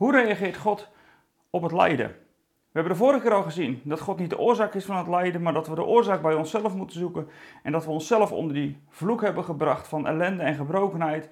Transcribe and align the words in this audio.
Hoe 0.00 0.12
reageert 0.12 0.56
God 0.56 0.88
op 1.50 1.62
het 1.62 1.72
lijden? 1.72 2.08
We 2.08 2.78
hebben 2.78 2.92
de 2.92 2.98
vorige 2.98 3.22
keer 3.22 3.32
al 3.32 3.42
gezien 3.42 3.80
dat 3.84 4.00
God 4.00 4.18
niet 4.18 4.30
de 4.30 4.38
oorzaak 4.38 4.74
is 4.74 4.84
van 4.84 4.96
het 4.96 5.06
lijden, 5.08 5.42
maar 5.42 5.52
dat 5.52 5.68
we 5.68 5.74
de 5.74 5.84
oorzaak 5.84 6.22
bij 6.22 6.34
onszelf 6.34 6.74
moeten 6.74 6.98
zoeken 6.98 7.28
en 7.62 7.72
dat 7.72 7.84
we 7.84 7.90
onszelf 7.90 8.32
onder 8.32 8.54
die 8.54 8.80
vloek 8.88 9.20
hebben 9.20 9.44
gebracht 9.44 9.88
van 9.88 10.06
ellende 10.06 10.42
en 10.42 10.54
gebrokenheid. 10.54 11.28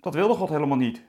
Dat 0.00 0.14
wilde 0.14 0.34
God 0.34 0.48
helemaal 0.48 0.76
niet. 0.76 1.04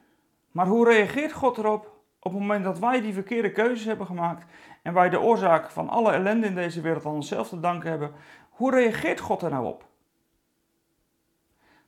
Maar 0.52 0.68
hoe 0.68 0.90
reageert 0.90 1.32
God 1.32 1.58
erop 1.58 1.84
op 2.20 2.32
het 2.32 2.42
moment 2.42 2.64
dat 2.64 2.80
wij 2.80 3.02
die 3.02 3.14
verkeerde 3.14 3.52
keuzes 3.52 3.86
hebben 3.86 4.06
gemaakt 4.06 4.46
en 4.84 4.94
wij 4.94 5.10
de 5.10 5.20
oorzaak 5.20 5.72
van 5.72 5.90
alle 5.90 6.12
ellende 6.12 6.48
in 6.48 6.56
deze 6.56 6.82
wereld 6.82 7.06
aan 7.06 7.14
onszelf 7.14 7.50
te 7.50 7.60
danken 7.60 7.90
hebben? 7.90 8.12
Hoe 8.50 8.72
reageert 8.72 9.20
God 9.20 9.42
er 9.42 9.50
nou 9.50 9.66
op? 9.66 9.86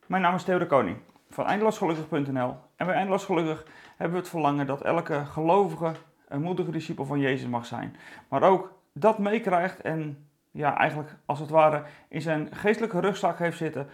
Mijn 0.06 0.22
naam 0.22 0.36
is 0.36 0.44
Theo 0.44 0.58
de 0.58 0.68
Koning 0.68 0.98
van 1.34 1.46
eindeloosgelukkig.nl 1.46 2.56
en 2.76 2.86
bij 2.86 2.96
Eindeloos 2.96 3.26
Gelukkig 3.26 3.66
hebben 3.90 4.12
we 4.12 4.22
het 4.22 4.30
verlangen 4.30 4.68
dat 4.68 4.82
elke 4.82 5.26
gelovige 5.26 5.92
een 6.28 6.42
moedige 6.42 6.72
discipel 6.72 7.06
van 7.06 7.20
Jezus 7.20 7.48
mag 7.48 7.66
zijn. 7.66 7.96
Maar 8.28 8.44
ook 8.44 8.74
dat 8.94 9.18
meekrijgt 9.18 9.82
en 9.82 10.28
ja, 10.52 10.78
eigenlijk 10.78 11.16
als 11.26 11.40
het 11.40 11.50
ware 11.50 11.84
in 12.08 12.22
zijn 12.22 12.56
geestelijke 12.56 13.00
rugzak 13.00 13.38
heeft 13.38 13.58
zitten. 13.58 13.88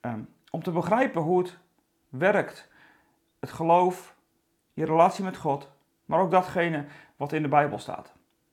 Um, 0.00 0.28
om 0.50 0.62
te 0.62 0.70
begrijpen 0.70 1.22
hoe 1.22 1.38
het 1.38 1.58
werkt. 2.08 2.68
Het 3.40 3.50
geloof, 3.50 4.16
je 4.72 4.84
relatie 4.84 5.24
met 5.24 5.36
God, 5.36 5.70
maar 6.04 6.20
ook 6.20 6.30
datgene 6.30 6.84
wat 7.16 7.32
in 7.32 7.42
de 7.42 7.48
Bijbel 7.48 7.78
staat. 7.78 8.12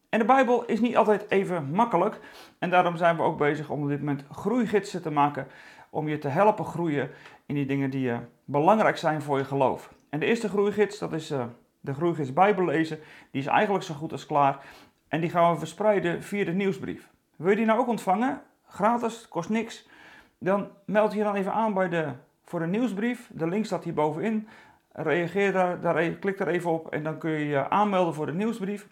En 0.10 0.20
de 0.20 0.26
Bijbel 0.26 0.66
is 0.66 0.80
niet 0.80 0.98
altijd 0.98 1.30
even 1.30 1.72
makkelijk. 1.72 2.20
En 2.60 2.70
daarom 2.70 2.98
zijn 2.98 3.16
we 3.16 3.22
ook 3.22 3.38
bezig 3.38 3.70
om 3.70 3.82
op 3.82 3.88
dit 3.90 4.00
moment 4.00 4.24
groeigidsen 4.32 5.02
te 5.02 5.12
maken. 5.12 5.48
Om 5.90 6.08
je 6.08 6.18
te 6.18 6.28
helpen 6.28 6.66
groeien 6.66 7.10
in 7.46 7.56
die 7.56 7.66
dingen 7.66 7.90
die 7.90 8.10
uh, 8.10 8.18
belangrijk 8.46 8.98
zijn 8.98 9.22
voor 9.22 9.38
je 9.38 9.46
geloof. 9.46 9.94
En 10.10 10.20
de 10.20 10.26
eerste 10.26 10.50
groeigids, 10.50 11.00
dat 11.00 11.14
is 11.14 11.32
uh, 11.32 11.46
de 11.80 11.94
Groeigids 11.94 12.34
Bijbel 12.34 12.66
lezen. 12.66 13.00
Die 13.32 13.42
is 13.42 13.48
eigenlijk 13.48 13.84
zo 13.84 13.94
goed 13.94 14.12
als 14.12 14.26
klaar. 14.26 14.66
En 15.08 15.22
die 15.22 15.30
gaan 15.30 15.52
we 15.52 15.60
verspreiden 15.60 16.24
via 16.24 16.46
de 16.46 16.54
nieuwsbrief. 16.54 17.10
Wil 17.36 17.50
je 17.50 17.56
die 17.56 17.66
nou 17.66 17.80
ook 17.80 17.88
ontvangen? 17.88 18.42
Gratis, 18.66 19.28
kost 19.28 19.50
niks. 19.50 19.90
Dan 20.38 20.68
meld 20.86 21.14
je 21.14 21.24
dan 21.24 21.36
even 21.36 21.54
aan 21.54 21.74
bij 21.74 21.90
de, 21.90 22.12
voor 22.46 22.60
de 22.60 22.68
nieuwsbrief. 22.68 23.30
De 23.34 23.48
link 23.48 23.66
staat 23.66 23.84
hier 23.84 23.94
bovenin. 23.94 24.48
Reageer 24.92 25.52
daar, 25.52 25.82
daar 25.82 25.96
even, 25.96 26.20
klik 26.20 26.38
daar 26.38 26.48
even 26.48 26.72
op 26.72 26.90
en 26.90 27.04
dan 27.04 27.18
kun 27.18 27.32
je 27.32 27.46
je 27.46 27.70
aanmelden 27.70 28.14
voor 28.14 28.26
de 28.26 28.34
nieuwsbrief. 28.34 28.88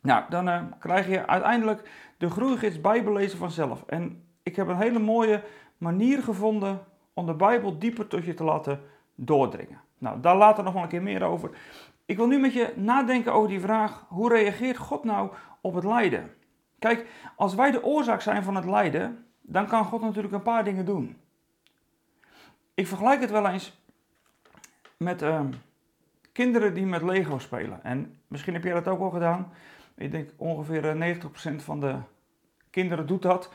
Nou, 0.00 0.24
dan 0.28 0.48
uh, 0.48 0.62
krijg 0.78 1.08
je 1.08 1.26
uiteindelijk 1.26 1.88
de 2.18 2.30
Groeigids 2.30 2.80
Bijbel 2.80 3.12
lezen 3.12 3.38
vanzelf. 3.38 3.84
En 3.86 4.24
ik 4.42 4.56
heb 4.56 4.68
een 4.68 4.76
hele 4.76 4.98
mooie 4.98 5.42
manier 5.80 6.22
gevonden 6.22 6.84
om 7.14 7.26
de 7.26 7.34
Bijbel 7.34 7.78
dieper 7.78 8.06
tot 8.06 8.24
je 8.24 8.34
te 8.34 8.44
laten 8.44 8.80
doordringen. 9.14 9.80
Nou, 9.98 10.20
daar 10.20 10.36
later 10.36 10.64
nog 10.64 10.72
wel 10.72 10.82
een 10.82 10.88
keer 10.88 11.02
meer 11.02 11.22
over. 11.22 11.50
Ik 12.04 12.16
wil 12.16 12.26
nu 12.26 12.38
met 12.38 12.52
je 12.52 12.72
nadenken 12.76 13.32
over 13.32 13.48
die 13.48 13.60
vraag: 13.60 14.04
hoe 14.08 14.28
reageert 14.28 14.76
God 14.76 15.04
nou 15.04 15.30
op 15.60 15.74
het 15.74 15.84
lijden? 15.84 16.34
Kijk, 16.78 17.06
als 17.36 17.54
wij 17.54 17.70
de 17.70 17.84
oorzaak 17.84 18.20
zijn 18.20 18.42
van 18.42 18.54
het 18.54 18.64
lijden, 18.64 19.24
dan 19.40 19.66
kan 19.66 19.84
God 19.84 20.00
natuurlijk 20.00 20.34
een 20.34 20.42
paar 20.42 20.64
dingen 20.64 20.84
doen. 20.84 21.16
Ik 22.74 22.86
vergelijk 22.86 23.20
het 23.20 23.30
wel 23.30 23.48
eens 23.48 23.82
met 24.96 25.22
uh, 25.22 25.40
kinderen 26.32 26.74
die 26.74 26.86
met 26.86 27.02
Lego 27.02 27.38
spelen. 27.38 27.84
En 27.84 28.16
misschien 28.26 28.54
heb 28.54 28.64
jij 28.64 28.72
dat 28.72 28.88
ook 28.88 29.00
al 29.00 29.10
gedaan. 29.10 29.52
Ik 29.94 30.10
denk 30.10 30.30
ongeveer 30.36 31.18
90% 31.18 31.22
eh, 31.44 31.58
van 31.58 31.80
de 31.80 31.96
kinderen 32.70 33.06
doet 33.06 33.22
dat. 33.22 33.52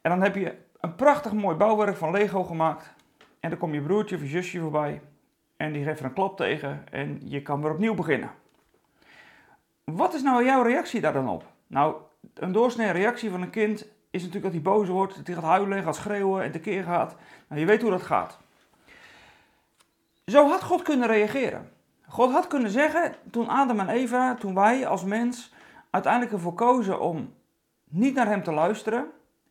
En 0.00 0.10
dan 0.10 0.22
heb 0.22 0.34
je 0.34 0.54
een 0.80 0.94
prachtig 0.94 1.32
mooi 1.32 1.56
bouwwerk 1.56 1.96
van 1.96 2.10
Lego 2.10 2.44
gemaakt. 2.44 2.92
En 3.40 3.50
dan 3.50 3.58
kom 3.58 3.74
je 3.74 3.80
broertje 3.80 4.16
of 4.16 4.22
je 4.22 4.28
zusje 4.28 4.60
voorbij. 4.60 5.00
En 5.56 5.72
die 5.72 5.84
geeft 5.84 5.98
er 5.98 6.04
een 6.04 6.12
klap 6.12 6.36
tegen 6.36 6.84
en 6.90 7.20
je 7.24 7.42
kan 7.42 7.62
weer 7.62 7.72
opnieuw 7.72 7.94
beginnen. 7.94 8.30
Wat 9.84 10.14
is 10.14 10.22
nou 10.22 10.44
jouw 10.44 10.62
reactie 10.62 11.00
daar 11.00 11.12
dan 11.12 11.28
op? 11.28 11.44
Nou, 11.66 11.96
een 12.34 12.52
doorsnee 12.52 12.90
reactie 12.90 13.30
van 13.30 13.42
een 13.42 13.50
kind 13.50 13.86
is 14.10 14.22
natuurlijk 14.22 14.42
dat 14.42 14.52
hij 14.52 14.72
boos 14.72 14.88
wordt, 14.88 15.16
dat 15.16 15.26
hij 15.26 15.34
gaat 15.34 15.44
huilen, 15.44 15.82
gaat 15.82 15.96
schreeuwen 15.96 16.42
en 16.42 16.50
tekeer 16.50 16.82
gaat. 16.82 17.16
Nou, 17.48 17.60
je 17.60 17.66
weet 17.66 17.82
hoe 17.82 17.90
dat 17.90 18.02
gaat. 18.02 18.38
Zo 20.26 20.48
had 20.48 20.62
God 20.62 20.82
kunnen 20.82 21.08
reageren. 21.08 21.72
God 22.06 22.32
had 22.32 22.46
kunnen 22.46 22.70
zeggen, 22.70 23.14
toen 23.30 23.48
Adam 23.48 23.80
en 23.80 23.88
Eva, 23.88 24.34
toen 24.34 24.54
wij 24.54 24.86
als 24.86 25.04
mens 25.04 25.52
uiteindelijk 25.90 26.32
ervoor 26.32 26.54
kozen 26.54 27.00
om 27.00 27.34
niet 27.84 28.14
naar 28.14 28.26
hem 28.26 28.42
te 28.42 28.52
luisteren, 28.52 29.06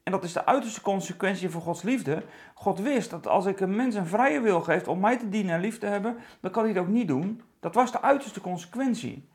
en 0.07 0.13
dat 0.13 0.23
is 0.23 0.33
de 0.33 0.45
uiterste 0.45 0.81
consequentie 0.81 1.49
van 1.49 1.61
Gods 1.61 1.81
liefde. 1.81 2.23
God 2.53 2.79
wist 2.79 3.09
dat 3.09 3.27
als 3.27 3.45
ik 3.45 3.59
een 3.59 3.75
mens 3.75 3.95
een 3.95 4.07
vrije 4.07 4.41
wil 4.41 4.61
geef 4.61 4.87
om 4.87 4.99
mij 4.99 5.17
te 5.17 5.29
dienen 5.29 5.55
en 5.55 5.61
lief 5.61 5.79
te 5.79 5.85
hebben, 5.85 6.17
dan 6.39 6.51
kan 6.51 6.63
hij 6.63 6.71
het 6.71 6.81
ook 6.81 6.87
niet 6.87 7.07
doen. 7.07 7.41
Dat 7.59 7.75
was 7.75 7.91
de 7.91 8.01
uiterste 8.01 8.41
consequentie. 8.41 9.29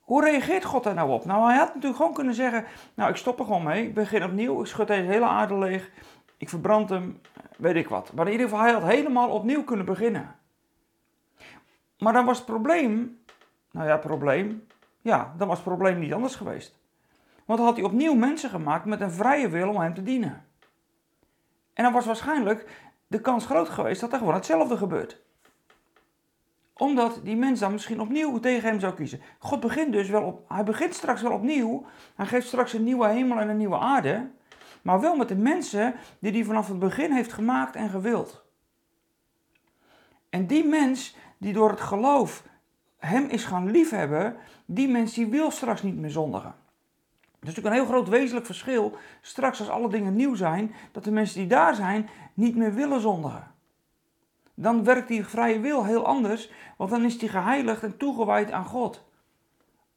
Hoe 0.00 0.24
reageert 0.24 0.64
God 0.64 0.84
daar 0.84 0.94
nou 0.94 1.10
op? 1.10 1.24
Nou, 1.24 1.46
hij 1.46 1.56
had 1.56 1.66
natuurlijk 1.66 1.96
gewoon 1.96 2.14
kunnen 2.14 2.34
zeggen: 2.34 2.64
Nou, 2.94 3.10
ik 3.10 3.16
stop 3.16 3.38
er 3.38 3.44
gewoon 3.44 3.62
mee. 3.62 3.86
Ik 3.86 3.94
begin 3.94 4.24
opnieuw. 4.24 4.60
Ik 4.60 4.66
schud 4.66 4.86
deze 4.86 5.08
hele 5.08 5.26
aarde 5.26 5.58
leeg. 5.58 5.90
Ik 6.36 6.48
verbrand 6.48 6.88
hem. 6.88 7.20
Weet 7.56 7.76
ik 7.76 7.88
wat. 7.88 8.12
Maar 8.12 8.26
in 8.26 8.32
ieder 8.32 8.48
geval, 8.48 8.62
hij 8.62 8.72
had 8.72 8.82
helemaal 8.82 9.30
opnieuw 9.30 9.64
kunnen 9.64 9.86
beginnen. 9.86 10.34
Maar 11.98 12.12
dan 12.12 12.24
was 12.24 12.36
het 12.36 12.46
probleem. 12.46 13.18
Nou 13.70 13.88
ja, 13.88 13.96
probleem. 13.96 14.66
Ja, 15.00 15.34
dan 15.36 15.48
was 15.48 15.56
het 15.56 15.66
probleem 15.66 15.98
niet 15.98 16.12
anders 16.12 16.34
geweest. 16.34 16.82
Want 17.44 17.58
dan 17.58 17.68
had 17.68 17.76
hij 17.76 17.86
opnieuw 17.86 18.14
mensen 18.14 18.50
gemaakt 18.50 18.84
met 18.84 19.00
een 19.00 19.10
vrije 19.10 19.48
wil 19.48 19.68
om 19.68 19.80
hem 19.80 19.94
te 19.94 20.02
dienen. 20.02 20.44
En 21.72 21.84
dan 21.84 21.92
was 21.92 22.06
waarschijnlijk 22.06 22.66
de 23.06 23.20
kans 23.20 23.46
groot 23.46 23.68
geweest 23.68 24.00
dat 24.00 24.12
er 24.12 24.18
gewoon 24.18 24.34
hetzelfde 24.34 24.76
gebeurt. 24.76 25.22
Omdat 26.72 27.20
die 27.22 27.36
mens 27.36 27.60
dan 27.60 27.72
misschien 27.72 28.00
opnieuw 28.00 28.40
tegen 28.40 28.68
hem 28.68 28.80
zou 28.80 28.94
kiezen. 28.94 29.20
God 29.38 29.60
begint 29.60 29.92
dus 29.92 30.08
wel 30.08 30.22
op, 30.22 30.44
hij 30.48 30.64
begint 30.64 30.94
straks 30.94 31.22
wel 31.22 31.32
opnieuw. 31.32 31.86
Hij 32.14 32.26
geeft 32.26 32.46
straks 32.46 32.72
een 32.72 32.84
nieuwe 32.84 33.08
hemel 33.08 33.38
en 33.38 33.48
een 33.48 33.56
nieuwe 33.56 33.78
aarde. 33.78 34.30
Maar 34.82 35.00
wel 35.00 35.16
met 35.16 35.28
de 35.28 35.36
mensen 35.36 35.94
die 36.18 36.32
hij 36.32 36.44
vanaf 36.44 36.68
het 36.68 36.78
begin 36.78 37.12
heeft 37.12 37.32
gemaakt 37.32 37.76
en 37.76 37.88
gewild. 37.88 38.44
En 40.30 40.46
die 40.46 40.64
mens 40.64 41.16
die 41.38 41.52
door 41.52 41.70
het 41.70 41.80
geloof 41.80 42.44
hem 42.96 43.24
is 43.28 43.44
gaan 43.44 43.70
liefhebben, 43.70 44.36
die 44.66 44.88
mens 44.88 45.14
die 45.14 45.26
wil 45.26 45.50
straks 45.50 45.82
niet 45.82 45.96
meer 45.96 46.10
zondigen. 46.10 46.54
Het 47.44 47.52
is 47.52 47.58
natuurlijk 47.58 47.82
een 47.82 47.92
heel 47.92 48.00
groot 48.00 48.18
wezenlijk 48.18 48.46
verschil. 48.46 48.96
Straks 49.20 49.58
als 49.58 49.68
alle 49.68 49.88
dingen 49.88 50.16
nieuw 50.16 50.34
zijn, 50.34 50.74
dat 50.92 51.04
de 51.04 51.10
mensen 51.10 51.38
die 51.38 51.46
daar 51.46 51.74
zijn 51.74 52.08
niet 52.34 52.56
meer 52.56 52.74
willen 52.74 53.00
zondigen. 53.00 53.50
Dan 54.54 54.84
werkt 54.84 55.08
die 55.08 55.26
vrije 55.26 55.60
wil 55.60 55.84
heel 55.84 56.06
anders, 56.06 56.50
want 56.76 56.90
dan 56.90 57.04
is 57.04 57.18
die 57.18 57.28
geheiligd 57.28 57.82
en 57.82 57.96
toegewijd 57.96 58.50
aan 58.50 58.64
God. 58.64 59.04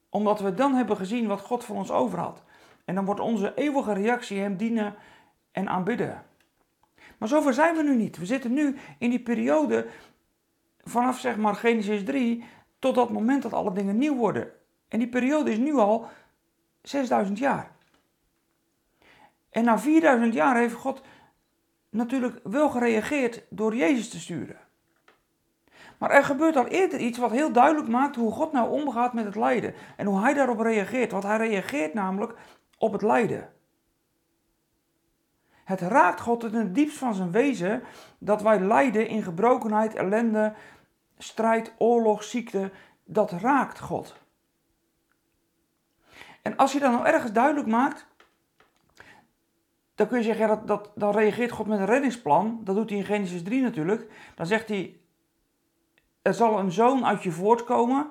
Omdat 0.10 0.40
we 0.40 0.54
dan 0.54 0.74
hebben 0.74 0.98
gezien 0.98 1.28
wat 1.28 1.42
God 1.42 1.64
voor 1.64 1.76
ons 1.76 1.92
over 1.92 2.20
had. 2.20 2.44
En 2.86 2.96
dan 2.96 3.06
wordt 3.06 3.20
onze 3.20 3.54
eeuwige 3.56 3.94
reactie 3.94 4.40
hem 4.40 4.58
dienen 4.58 4.96
en 5.52 5.70
aanbidden. 5.70 6.24
Maar 7.18 7.30
zover 7.30 7.54
zijn 7.54 7.76
we 7.76 7.84
nu 7.84 7.96
niet. 7.96 8.18
We 8.18 8.26
zitten 8.26 8.54
nu 8.54 8.78
in 8.98 9.10
die 9.10 9.20
periode 9.20 9.88
vanaf 10.84 11.20
zeg 11.20 11.38
maar 11.38 11.56
Genesis 11.56 12.04
3 12.04 12.44
tot 12.80 12.96
dat 12.96 13.12
moment 13.12 13.44
dat 13.44 13.54
alle 13.54 13.74
dingen 13.74 13.98
nieuw 13.98 14.16
worden. 14.16 14.52
En 14.88 15.00
die 15.00 15.10
periode 15.10 15.52
is 15.52 15.58
nu 15.58 15.76
al 15.76 16.08
6000 16.90 17.38
jaar. 17.38 17.72
En 19.50 19.64
na 19.64 19.80
4000 19.80 20.34
jaar 20.34 20.58
heeft 20.58 20.74
God 20.74 21.02
natuurlijk 21.90 22.40
wel 22.44 22.70
gereageerd 22.70 23.44
door 23.50 23.76
Jezus 23.76 24.10
te 24.10 24.20
sturen. 24.20 24.58
Maar 25.98 26.12
er 26.12 26.24
gebeurt 26.24 26.56
al 26.56 26.68
eerder 26.68 27.00
iets 27.00 27.18
wat 27.18 27.32
heel 27.32 27.52
duidelijk 27.52 27.88
maakt 27.88 28.16
hoe 28.16 28.32
God 28.32 28.52
nou 28.52 28.70
omgaat 28.72 29.14
met 29.14 29.26
het 29.26 29.36
lijden. 29.36 29.74
En 29.96 30.06
hoe 30.06 30.20
hij 30.20 30.34
daarop 30.34 30.60
reageert. 30.60 31.12
Want 31.12 31.24
hij 31.24 31.38
reageert 31.38 31.94
namelijk 31.94 32.34
op 32.78 32.92
het 32.92 33.02
lijden. 33.02 33.50
Het 35.64 35.82
raakt 35.82 36.22
God 36.22 36.44
in 36.44 36.54
het 36.54 36.76
diepst 36.76 36.98
van 36.98 37.14
zijn 37.14 37.32
wezen 37.32 37.84
dat 38.18 38.42
wij 38.42 38.60
lijden 38.60 39.08
in 39.08 39.24
gebrokenheid, 39.24 39.96
ellende, 39.96 40.54
strijd, 41.18 41.74
oorlog, 41.78 42.24
ziekte. 42.24 42.72
Dat 43.04 43.32
raakt 43.32 43.80
God. 43.80 44.16
En 46.48 46.58
als 46.58 46.72
je 46.74 46.80
dat 46.80 46.92
nou 46.92 47.06
ergens 47.06 47.32
duidelijk 47.32 47.68
maakt, 47.68 48.06
dan 49.96 50.08
kun 50.08 50.18
je 50.18 50.24
zeggen, 50.24 50.48
ja, 50.48 50.56
dat, 50.56 50.68
dat, 50.68 50.92
dan 50.96 51.12
reageert 51.12 51.52
God 51.52 51.68
met 51.68 51.80
een 51.80 51.86
reddingsplan. 51.86 52.60
Dat 52.64 52.76
doet 52.76 52.90
hij 52.90 53.00
in 53.00 53.06
Genesis 53.06 53.44
3 53.44 53.62
natuurlijk. 53.62 54.12
Dan 54.36 54.46
zegt 54.46 54.68
hij, 54.70 55.00
er 56.22 56.34
zal 56.34 56.60
een 56.60 56.72
zoon 56.72 57.06
uit 57.06 57.24
je 57.24 57.32
voortkomen, 57.32 58.10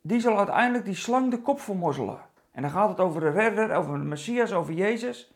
die 0.00 0.20
zal 0.20 0.36
uiteindelijk 0.36 0.84
die 0.84 0.94
slang 0.94 1.30
de 1.30 1.38
kop 1.38 1.60
vermorzelen. 1.60 2.20
En 2.50 2.62
dan 2.62 2.70
gaat 2.70 2.88
het 2.88 3.00
over 3.00 3.20
de 3.20 3.30
redder, 3.30 3.74
over 3.74 3.98
de 3.98 4.04
Messias, 4.04 4.52
over 4.52 4.72
Jezus. 4.72 5.32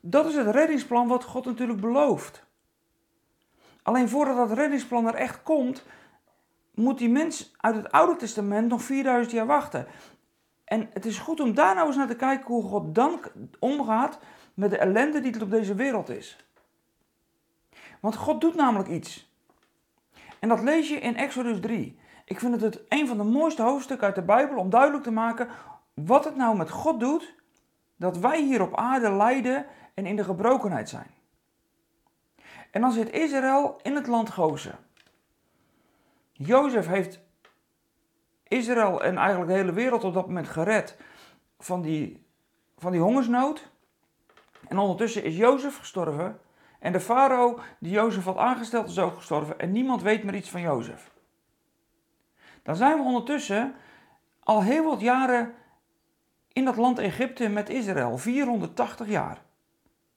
Dat 0.00 0.26
is 0.26 0.34
het 0.34 0.46
reddingsplan 0.46 1.08
wat 1.08 1.24
God 1.24 1.44
natuurlijk 1.44 1.80
belooft. 1.80 2.44
Alleen 3.82 4.08
voordat 4.08 4.36
dat 4.36 4.58
reddingsplan 4.58 5.06
er 5.06 5.14
echt 5.14 5.42
komt, 5.42 5.84
moet 6.74 6.98
die 6.98 7.10
mens 7.10 7.54
uit 7.56 7.74
het 7.74 7.92
Oude 7.92 8.16
Testament 8.16 8.68
nog 8.68 8.82
4000 8.82 9.34
jaar 9.34 9.46
wachten. 9.46 9.86
En 10.66 10.88
het 10.92 11.04
is 11.04 11.18
goed 11.18 11.40
om 11.40 11.54
daar 11.54 11.74
nou 11.74 11.86
eens 11.86 11.96
naar 11.96 12.06
te 12.06 12.16
kijken 12.16 12.46
hoe 12.46 12.62
God 12.62 12.94
dan 12.94 13.20
omgaat 13.58 14.18
met 14.54 14.70
de 14.70 14.78
ellende 14.78 15.20
die 15.20 15.34
er 15.34 15.42
op 15.42 15.50
deze 15.50 15.74
wereld 15.74 16.08
is. 16.08 16.36
Want 18.00 18.16
God 18.16 18.40
doet 18.40 18.54
namelijk 18.54 18.88
iets. 18.88 19.30
En 20.38 20.48
dat 20.48 20.62
lees 20.62 20.88
je 20.88 20.96
in 20.96 21.16
Exodus 21.16 21.60
3. 21.60 21.98
Ik 22.24 22.40
vind 22.40 22.52
het, 22.52 22.74
het 22.74 22.84
een 22.88 23.06
van 23.06 23.16
de 23.16 23.22
mooiste 23.22 23.62
hoofdstukken 23.62 24.06
uit 24.06 24.14
de 24.14 24.22
Bijbel 24.22 24.56
om 24.56 24.70
duidelijk 24.70 25.02
te 25.02 25.10
maken 25.10 25.48
wat 25.94 26.24
het 26.24 26.36
nou 26.36 26.56
met 26.56 26.70
God 26.70 27.00
doet 27.00 27.34
dat 27.96 28.18
wij 28.18 28.42
hier 28.42 28.62
op 28.62 28.76
aarde 28.76 29.10
lijden 29.10 29.66
en 29.94 30.06
in 30.06 30.16
de 30.16 30.24
gebrokenheid 30.24 30.88
zijn. 30.88 31.10
En 32.70 32.80
dan 32.80 32.92
zit 32.92 33.10
Israël 33.10 33.78
in 33.82 33.94
het 33.94 34.06
land 34.06 34.30
Gozen. 34.30 34.78
Jozef 36.32 36.86
heeft 36.86 37.20
Israël 38.48 39.02
en 39.02 39.18
eigenlijk 39.18 39.50
de 39.50 39.56
hele 39.56 39.72
wereld 39.72 40.04
op 40.04 40.14
dat 40.14 40.26
moment 40.26 40.48
gered 40.48 40.96
van 41.58 41.82
die, 41.82 42.26
van 42.78 42.92
die 42.92 43.00
hongersnood. 43.00 43.68
En 44.68 44.78
ondertussen 44.78 45.24
is 45.24 45.36
Jozef 45.36 45.78
gestorven. 45.78 46.40
En 46.78 46.92
de 46.92 47.00
farao 47.00 47.58
die 47.78 47.92
Jozef 47.92 48.24
had 48.24 48.36
aangesteld 48.36 48.88
is 48.88 48.98
ook 48.98 49.14
gestorven. 49.14 49.58
En 49.58 49.72
niemand 49.72 50.02
weet 50.02 50.24
meer 50.24 50.34
iets 50.34 50.50
van 50.50 50.60
Jozef. 50.60 51.10
Dan 52.62 52.76
zijn 52.76 52.96
we 52.96 53.02
ondertussen 53.02 53.74
al 54.42 54.62
heel 54.62 54.84
wat 54.84 55.00
jaren 55.00 55.54
in 56.52 56.64
dat 56.64 56.76
land 56.76 56.98
Egypte 56.98 57.48
met 57.48 57.68
Israël. 57.68 58.18
480 58.18 59.08
jaar. 59.08 59.42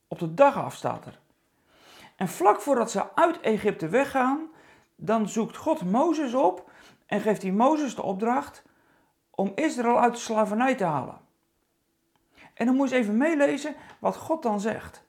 Op 0.08 0.20
de 0.20 0.34
dag 0.34 0.58
af 0.58 0.76
staat 0.76 1.06
er. 1.06 1.20
En 2.16 2.28
vlak 2.28 2.62
voordat 2.62 2.92
ze 2.92 3.16
uit 3.16 3.40
Egypte 3.40 3.88
weggaan, 3.88 4.49
dan 5.00 5.30
zoekt 5.30 5.58
God 5.58 5.86
Mozes 5.86 6.34
op 6.34 6.72
en 7.06 7.22
geeft 7.22 7.42
hij 7.42 7.52
Mozes 7.52 7.96
de 7.96 8.02
opdracht 8.02 8.64
om 9.30 9.52
Israël 9.56 10.00
uit 10.00 10.14
de 10.14 10.20
slavernij 10.20 10.76
te 10.76 10.84
halen. 10.84 11.18
En 12.54 12.66
dan 12.66 12.76
moet 12.76 12.90
je 12.90 12.96
even 12.96 13.18
meelezen 13.18 13.76
wat 14.00 14.16
God 14.16 14.44
dan 14.44 14.60
zegt. 14.60 15.08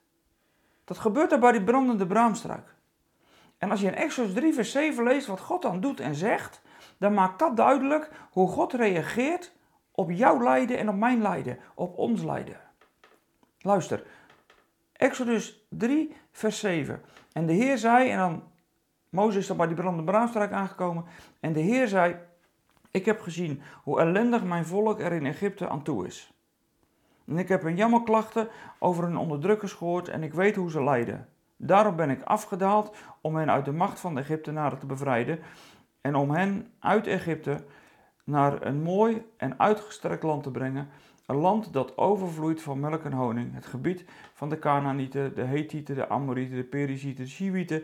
Dat 0.83 0.97
gebeurt 0.97 1.31
er 1.31 1.39
bij 1.39 1.51
die 1.51 1.63
brandende 1.63 2.07
braamstruik. 2.07 2.75
En 3.57 3.71
als 3.71 3.81
je 3.81 3.87
in 3.87 3.95
Exodus 3.95 4.33
3, 4.33 4.53
vers 4.53 4.71
7 4.71 5.03
leest 5.03 5.27
wat 5.27 5.39
God 5.39 5.61
dan 5.61 5.79
doet 5.79 5.99
en 5.99 6.15
zegt, 6.15 6.61
dan 6.97 7.13
maakt 7.13 7.39
dat 7.39 7.57
duidelijk 7.57 8.09
hoe 8.31 8.47
God 8.47 8.73
reageert 8.73 9.53
op 9.91 10.11
jouw 10.11 10.43
lijden 10.43 10.77
en 10.77 10.89
op 10.89 10.95
mijn 10.95 11.21
lijden, 11.21 11.59
op 11.75 11.97
ons 11.97 12.23
lijden. 12.23 12.59
Luister, 13.59 14.03
Exodus 14.93 15.65
3, 15.69 16.15
vers 16.31 16.59
7. 16.59 17.01
En 17.33 17.45
de 17.45 17.53
Heer 17.53 17.77
zei, 17.77 18.09
en 18.09 18.17
dan 18.17 18.43
Mozes 19.11 19.41
is 19.41 19.47
dan 19.47 19.57
bij 19.57 19.67
die 19.67 19.75
brandende 19.75 20.11
braamstruik 20.11 20.51
aangekomen, 20.51 21.05
en 21.39 21.53
de 21.53 21.59
Heer 21.59 21.87
zei, 21.87 22.15
ik 22.91 23.05
heb 23.05 23.21
gezien 23.21 23.61
hoe 23.83 23.99
ellendig 23.99 24.43
mijn 24.43 24.65
volk 24.65 24.99
er 24.99 25.11
in 25.11 25.25
Egypte 25.25 25.69
aan 25.69 25.83
toe 25.83 26.05
is. 26.05 26.33
En 27.27 27.37
ik 27.37 27.47
heb 27.47 27.61
hun 27.61 27.75
jammerklachten 27.75 28.47
over 28.79 29.03
hun 29.03 29.17
onderdrukkers 29.17 29.73
gehoord 29.73 30.09
en 30.09 30.23
ik 30.23 30.33
weet 30.33 30.55
hoe 30.55 30.71
ze 30.71 30.83
lijden. 30.83 31.27
Daarom 31.57 31.95
ben 31.95 32.09
ik 32.09 32.21
afgedaald 32.23 32.95
om 33.21 33.35
hen 33.35 33.51
uit 33.51 33.65
de 33.65 33.71
macht 33.71 33.99
van 33.99 34.15
de 34.15 34.21
Egyptenaren 34.21 34.79
te 34.79 34.85
bevrijden 34.85 35.39
en 36.01 36.15
om 36.15 36.31
hen 36.31 36.73
uit 36.79 37.07
Egypte 37.07 37.65
naar 38.23 38.65
een 38.65 38.81
mooi 38.81 39.25
en 39.37 39.59
uitgestrekt 39.59 40.23
land 40.23 40.43
te 40.43 40.51
brengen. 40.51 40.89
Een 41.31 41.37
land 41.37 41.73
dat 41.73 41.97
overvloeit 41.97 42.61
van 42.61 42.79
melk 42.79 43.03
en 43.03 43.13
honing. 43.13 43.53
Het 43.53 43.65
gebied 43.65 44.05
van 44.33 44.49
de 44.49 44.59
Canaanieten, 44.59 45.35
de 45.35 45.43
Hethieten, 45.43 45.95
de 45.95 46.09
Amorieten, 46.09 46.55
de 46.55 46.63
Perizieten, 46.63 47.23
de 47.23 47.29
Shiwieten 47.29 47.83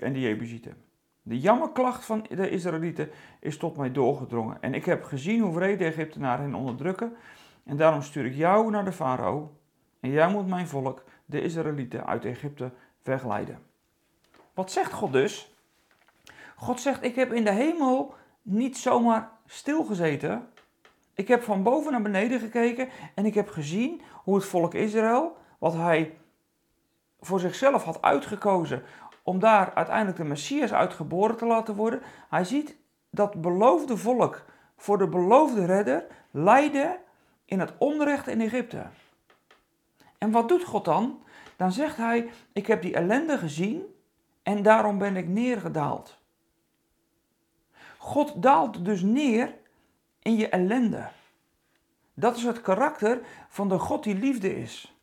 en 0.00 0.12
de 0.12 0.20
Jebusieten. 0.20 0.76
De 1.22 1.40
jammerklacht 1.40 2.04
van 2.04 2.26
de 2.28 2.50
Israëlieten 2.50 3.10
is 3.40 3.56
tot 3.56 3.76
mij 3.76 3.92
doorgedrongen. 3.92 4.62
En 4.62 4.74
ik 4.74 4.84
heb 4.84 5.04
gezien 5.04 5.40
hoe 5.40 5.54
wreed 5.54 5.78
de 5.78 5.84
Egyptenaren 5.84 6.44
hen 6.44 6.54
onderdrukken. 6.54 7.16
En 7.64 7.76
daarom 7.76 8.02
stuur 8.02 8.24
ik 8.24 8.34
jou 8.34 8.70
naar 8.70 8.84
de 8.84 8.92
farao. 8.92 9.56
En 10.00 10.10
jij 10.10 10.30
moet 10.30 10.48
mijn 10.48 10.68
volk, 10.68 11.04
de 11.26 11.42
Israëlieten, 11.42 12.06
uit 12.06 12.24
Egypte 12.24 12.70
wegleiden. 13.02 13.58
Wat 14.54 14.72
zegt 14.72 14.92
God 14.92 15.12
dus? 15.12 15.54
God 16.56 16.80
zegt: 16.80 17.04
Ik 17.04 17.14
heb 17.14 17.32
in 17.32 17.44
de 17.44 17.52
hemel 17.52 18.14
niet 18.42 18.76
zomaar 18.76 19.30
stilgezeten. 19.46 20.48
Ik 21.14 21.28
heb 21.28 21.42
van 21.42 21.62
boven 21.62 21.92
naar 21.92 22.02
beneden 22.02 22.40
gekeken 22.40 22.88
en 23.14 23.26
ik 23.26 23.34
heb 23.34 23.48
gezien 23.48 24.02
hoe 24.22 24.34
het 24.34 24.44
volk 24.44 24.74
Israël, 24.74 25.36
wat 25.58 25.74
hij 25.74 26.18
voor 27.20 27.40
zichzelf 27.40 27.84
had 27.84 28.02
uitgekozen 28.02 28.82
om 29.22 29.38
daar 29.38 29.74
uiteindelijk 29.74 30.16
de 30.16 30.24
Messias 30.24 30.72
uitgeboren 30.72 31.36
te 31.36 31.46
laten 31.46 31.74
worden. 31.74 32.02
Hij 32.28 32.44
ziet 32.44 32.76
dat 33.10 33.40
beloofde 33.40 33.96
volk 33.96 34.44
voor 34.76 34.98
de 34.98 35.08
beloofde 35.08 35.64
redder 35.64 36.06
lijden 36.30 36.96
in 37.44 37.60
het 37.60 37.72
onrecht 37.78 38.26
in 38.26 38.40
Egypte. 38.40 38.86
En 40.18 40.30
wat 40.30 40.48
doet 40.48 40.64
God 40.64 40.84
dan? 40.84 41.22
Dan 41.56 41.72
zegt 41.72 41.96
hij: 41.96 42.30
Ik 42.52 42.66
heb 42.66 42.82
die 42.82 42.94
ellende 42.94 43.38
gezien 43.38 43.82
en 44.42 44.62
daarom 44.62 44.98
ben 44.98 45.16
ik 45.16 45.28
neergedaald. 45.28 46.18
God 47.98 48.42
daalt 48.42 48.84
dus 48.84 49.02
neer 49.02 49.54
in 50.24 50.36
je 50.36 50.48
ellende. 50.48 51.08
Dat 52.14 52.36
is 52.36 52.42
het 52.42 52.60
karakter 52.60 53.20
van 53.48 53.68
de 53.68 53.78
God 53.78 54.04
die 54.04 54.14
liefde 54.14 54.60
is. 54.60 54.94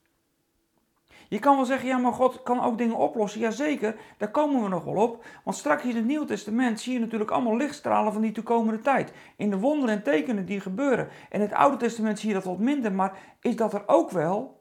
Je 1.28 1.40
kan 1.40 1.56
wel 1.56 1.66
zeggen, 1.66 1.88
ja, 1.88 1.98
maar 1.98 2.14
God 2.14 2.44
kan 2.44 2.62
ook 2.62 2.78
dingen 2.78 2.96
oplossen. 2.96 3.40
Jazeker, 3.40 3.96
daar 4.18 4.32
komen 4.32 4.64
we 4.64 4.70
nog 4.70 4.84
wel 4.84 4.96
op. 4.96 5.26
Want 5.44 5.58
straks 5.58 5.84
in 5.84 5.96
het 5.96 6.06
Nieuw 6.06 6.26
Testament 6.26 6.80
zie 6.80 6.94
je 6.94 7.00
natuurlijk 7.00 7.32
allemaal 7.32 7.58
lichtstralen 7.58 8.14
van 8.14 8.22
die 8.22 8.32
toekomende 8.32 8.82
tijd. 8.82 9.14
In 9.36 9.50
de 9.50 9.60
wonderen 9.60 9.96
en 9.96 10.04
tekenen 10.04 10.46
die 10.46 10.60
gebeuren. 10.60 11.10
In 11.30 11.42
het 11.42 11.54
Oude 11.54 11.78
Testament 11.78 12.20
zie 12.20 12.28
je 12.28 12.36
dat 12.36 12.44
wat 12.44 12.60
minder, 12.60 12.92
maar 12.92 13.18
is 13.42 13.56
dat 13.56 13.74
er 13.74 13.84
ook 13.86 14.10
wel? 14.10 14.60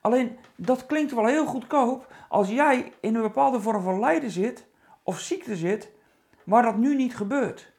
Alleen, 0.00 0.38
dat 0.56 0.86
klinkt 0.86 1.14
wel 1.14 1.26
heel 1.26 1.46
goedkoop 1.46 2.12
als 2.28 2.48
jij 2.48 2.92
in 3.00 3.14
een 3.14 3.22
bepaalde 3.22 3.60
vorm 3.60 3.82
van 3.82 4.00
lijden 4.00 4.30
zit, 4.30 4.66
of 5.02 5.20
ziekte 5.20 5.56
zit, 5.56 5.90
waar 6.44 6.62
dat 6.62 6.76
nu 6.76 6.94
niet 6.94 7.16
gebeurt. 7.16 7.71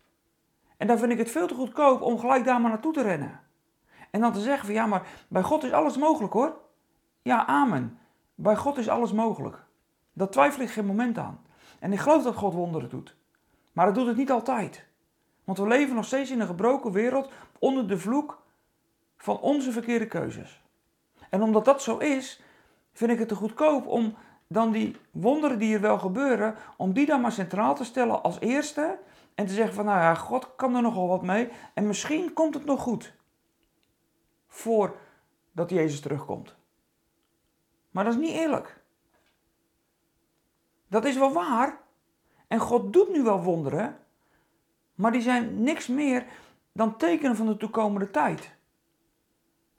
En 0.83 0.89
dan 0.89 0.97
vind 0.97 1.11
ik 1.11 1.17
het 1.17 1.31
veel 1.31 1.47
te 1.47 1.53
goedkoop 1.53 2.01
om 2.01 2.19
gelijk 2.19 2.43
daar 2.43 2.61
maar 2.61 2.69
naartoe 2.69 2.93
te 2.93 3.01
rennen. 3.01 3.39
En 4.09 4.21
dan 4.21 4.33
te 4.33 4.39
zeggen 4.39 4.65
van 4.65 4.73
ja, 4.73 4.85
maar 4.85 5.07
bij 5.27 5.41
God 5.41 5.63
is 5.63 5.71
alles 5.71 5.97
mogelijk 5.97 6.33
hoor. 6.33 6.57
Ja, 7.21 7.45
amen. 7.45 7.99
Bij 8.35 8.55
God 8.55 8.77
is 8.77 8.89
alles 8.89 9.11
mogelijk. 9.11 9.63
Dat 10.13 10.31
twijfel 10.31 10.61
ik 10.61 10.69
geen 10.69 10.85
moment 10.85 11.17
aan. 11.17 11.41
En 11.79 11.93
ik 11.93 11.99
geloof 11.99 12.23
dat 12.23 12.35
God 12.35 12.53
wonderen 12.53 12.89
doet. 12.89 13.15
Maar 13.71 13.85
hij 13.85 13.93
doet 13.93 14.07
het 14.07 14.17
niet 14.17 14.31
altijd. 14.31 14.85
Want 15.43 15.57
we 15.57 15.67
leven 15.67 15.95
nog 15.95 16.05
steeds 16.05 16.31
in 16.31 16.39
een 16.39 16.47
gebroken 16.47 16.91
wereld 16.91 17.31
onder 17.59 17.87
de 17.87 17.97
vloek 17.97 18.41
van 19.17 19.39
onze 19.39 19.71
verkeerde 19.71 20.07
keuzes. 20.07 20.63
En 21.29 21.41
omdat 21.41 21.65
dat 21.65 21.81
zo 21.81 21.97
is, 21.97 22.41
vind 22.93 23.11
ik 23.11 23.19
het 23.19 23.27
te 23.27 23.35
goedkoop 23.35 23.87
om 23.87 24.15
dan 24.47 24.71
die 24.71 24.95
wonderen 25.11 25.59
die 25.59 25.75
er 25.75 25.81
wel 25.81 25.99
gebeuren, 25.99 26.55
om 26.77 26.93
die 26.93 27.05
dan 27.05 27.21
maar 27.21 27.31
centraal 27.31 27.75
te 27.75 27.83
stellen 27.83 28.23
als 28.23 28.39
eerste 28.39 28.97
en 29.35 29.45
te 29.45 29.53
zeggen 29.53 29.75
van 29.75 29.85
nou 29.85 29.99
ja, 29.99 30.15
God 30.15 30.55
kan 30.55 30.75
er 30.75 30.81
nogal 30.81 31.07
wat 31.07 31.21
mee 31.21 31.49
en 31.73 31.87
misschien 31.87 32.33
komt 32.33 32.53
het 32.53 32.65
nog 32.65 32.81
goed 32.81 33.13
voordat 34.47 35.69
Jezus 35.69 35.99
terugkomt. 35.99 36.55
Maar 37.91 38.03
dat 38.03 38.13
is 38.13 38.19
niet 38.19 38.35
eerlijk. 38.35 38.81
Dat 40.87 41.05
is 41.05 41.17
wel 41.17 41.33
waar. 41.33 41.81
En 42.47 42.59
God 42.59 42.93
doet 42.93 43.09
nu 43.09 43.23
wel 43.23 43.41
wonderen. 43.43 43.97
Maar 44.95 45.11
die 45.11 45.21
zijn 45.21 45.63
niks 45.63 45.87
meer 45.87 46.25
dan 46.71 46.97
tekenen 46.97 47.35
van 47.35 47.45
de 47.45 47.57
toekomende 47.57 48.11
tijd. 48.11 48.55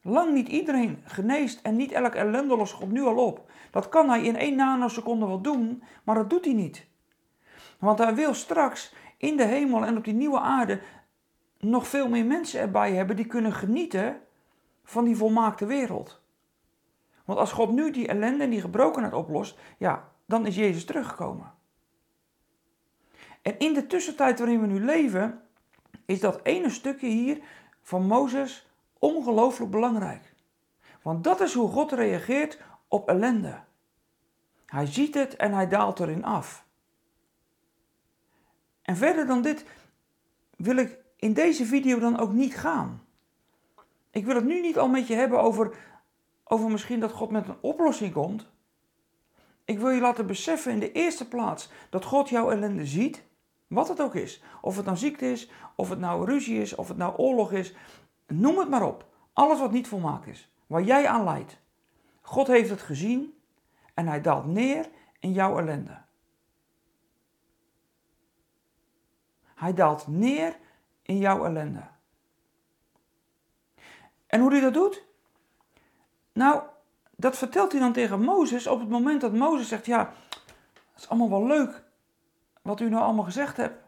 Lang 0.03 0.33
niet 0.33 0.49
iedereen 0.49 1.03
geneest 1.05 1.61
en 1.63 1.77
niet 1.77 1.93
elk 1.93 2.15
ellende 2.15 2.57
lost 2.57 2.73
God 2.73 2.91
nu 2.91 3.03
al 3.03 3.27
op. 3.27 3.51
Dat 3.71 3.89
kan 3.89 4.09
hij 4.09 4.23
in 4.23 4.37
één 4.37 4.57
nanoseconde 4.57 5.27
wel 5.27 5.41
doen, 5.41 5.83
maar 6.05 6.15
dat 6.15 6.31
doet 6.31 6.45
hij 6.45 6.55
niet. 6.55 6.87
Want 7.79 7.99
hij 7.99 8.15
wil 8.15 8.35
straks 8.35 8.95
in 9.17 9.37
de 9.37 9.45
hemel 9.45 9.85
en 9.85 9.97
op 9.97 10.05
die 10.05 10.15
nieuwe 10.15 10.41
aarde 10.41 10.81
nog 11.59 11.89
veel 11.89 12.09
meer 12.09 12.25
mensen 12.25 12.61
erbij 12.61 12.93
hebben 12.93 13.17
die 13.17 13.27
kunnen 13.27 13.53
genieten 13.53 14.21
van 14.85 15.05
die 15.05 15.17
volmaakte 15.17 15.67
wereld. 15.67 16.21
Want 17.25 17.39
als 17.39 17.53
God 17.53 17.71
nu 17.71 17.91
die 17.91 18.09
ellende 18.09 18.45
en 18.45 18.51
die 18.51 18.61
gebrokenheid 18.61 19.15
oplost, 19.15 19.59
ja, 19.79 20.09
dan 20.27 20.47
is 20.47 20.57
Jezus 20.57 20.85
teruggekomen. 20.85 21.53
En 23.43 23.59
in 23.59 23.75
de 23.75 23.87
tussentijd 23.87 24.39
waarin 24.39 24.61
we 24.61 24.67
nu 24.67 24.85
leven, 24.85 25.43
is 26.05 26.21
dat 26.21 26.41
ene 26.43 26.71
stukje 26.71 27.07
hier 27.07 27.41
van 27.83 28.07
Mozes 28.07 28.71
ongelooflijk 28.99 29.71
belangrijk. 29.71 30.35
Want 31.03 31.25
dat 31.25 31.41
is 31.41 31.55
hoe 31.55 31.69
God 31.69 31.93
reageert 31.93 32.59
op 32.89 33.09
ellende. 33.09 33.61
Hij 34.67 34.87
ziet 34.87 35.15
het 35.15 35.37
en 35.37 35.53
hij 35.53 35.69
daalt 35.69 36.01
erin 36.01 36.25
af. 36.25 36.64
En 38.85 38.97
verder 38.97 39.27
dan 39.27 39.43
dit 39.43 39.65
wil 40.57 40.77
ik 40.77 40.99
in 41.17 41.33
deze 41.33 41.65
video 41.65 41.99
dan 41.99 42.19
ook 42.19 42.33
niet 42.33 42.57
gaan. 42.57 43.03
Ik 44.11 44.25
wil 44.25 44.35
het 44.35 44.45
nu 44.45 44.61
niet 44.61 44.79
al 44.79 44.89
met 44.89 45.07
je 45.07 45.15
hebben 45.15 45.43
over 45.43 45.77
over 46.45 46.71
misschien 46.71 47.01
dat 47.01 47.13
God 47.13 47.31
met 47.31 47.49
een 47.49 47.61
oplossing 47.61 48.13
komt. 48.13 48.47
Ik 49.65 49.79
wil 49.79 49.91
je 49.91 50.01
laten 50.01 50.27
beseffen 50.27 50.73
in 50.73 50.79
de 50.79 50.93
eerste 50.93 51.29
plaats 51.29 51.71
dat 51.91 52.05
God 52.05 52.29
jouw 52.29 52.51
ellende 52.51 52.87
ziet, 52.87 53.23
wat 53.67 53.89
het 53.89 54.01
ook 54.01 54.15
is. 54.15 54.43
Of 54.61 54.77
het 54.77 54.85
nou 54.85 54.97
ziekte 54.97 55.31
is, 55.31 55.51
of 55.77 55.89
het 55.89 55.99
nou 55.99 56.25
ruzie 56.25 56.61
is, 56.61 56.75
of 56.75 56.89
het 56.89 56.97
nou 56.97 57.17
oorlog 57.17 57.53
is. 57.53 57.75
Noem 58.27 58.59
het 58.59 58.69
maar 58.69 58.87
op. 58.87 59.07
Alles 59.33 59.59
wat 59.59 59.73
niet 59.73 59.89
volmaakt 59.89 60.27
is, 60.27 60.53
waar 60.67 60.83
jij 60.83 61.09
aan 61.09 61.25
leidt. 61.25 61.59
God 62.21 62.47
heeft 62.47 62.71
het 62.71 62.83
gezien 62.83 63.39
en 63.95 64.07
hij 64.07 64.21
daalt 64.21 64.47
neer 64.47 64.89
in 65.19 65.33
jouw 65.33 65.59
ellende. 65.59 66.04
Hij 69.65 69.75
daalt 69.75 70.07
neer 70.07 70.57
in 71.03 71.19
jouw 71.19 71.45
ellende. 71.45 71.83
En 74.27 74.41
hoe 74.41 74.51
hij 74.51 74.61
dat 74.61 74.75
doet? 74.75 75.05
Nou, 76.33 76.63
dat 77.17 77.39
vertelt 77.39 77.73
hij 77.73 77.81
dan 77.81 77.93
tegen 77.93 78.21
Mozes 78.21 78.67
op 78.67 78.81
het 78.81 78.89
moment 78.89 79.21
dat 79.21 79.33
Mozes 79.33 79.69
zegt: 79.69 79.87
Ja, 79.87 80.13
het 80.93 81.03
is 81.03 81.09
allemaal 81.09 81.31
wel 81.31 81.47
leuk 81.47 81.85
wat 82.63 82.81
u 82.81 82.89
nou 82.89 83.03
allemaal 83.03 83.25
gezegd 83.25 83.57
hebt. 83.57 83.85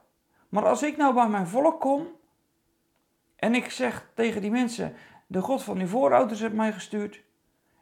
Maar 0.48 0.66
als 0.66 0.82
ik 0.82 0.96
nou 0.96 1.14
bij 1.14 1.28
mijn 1.28 1.48
volk 1.48 1.80
kom 1.80 2.06
en 3.36 3.54
ik 3.54 3.70
zeg 3.70 4.10
tegen 4.14 4.40
die 4.40 4.50
mensen: 4.50 4.94
De 5.26 5.40
God 5.40 5.62
van 5.62 5.78
uw 5.78 5.86
voorouders 5.86 6.40
heeft 6.40 6.54
mij 6.54 6.72
gestuurd. 6.72 7.22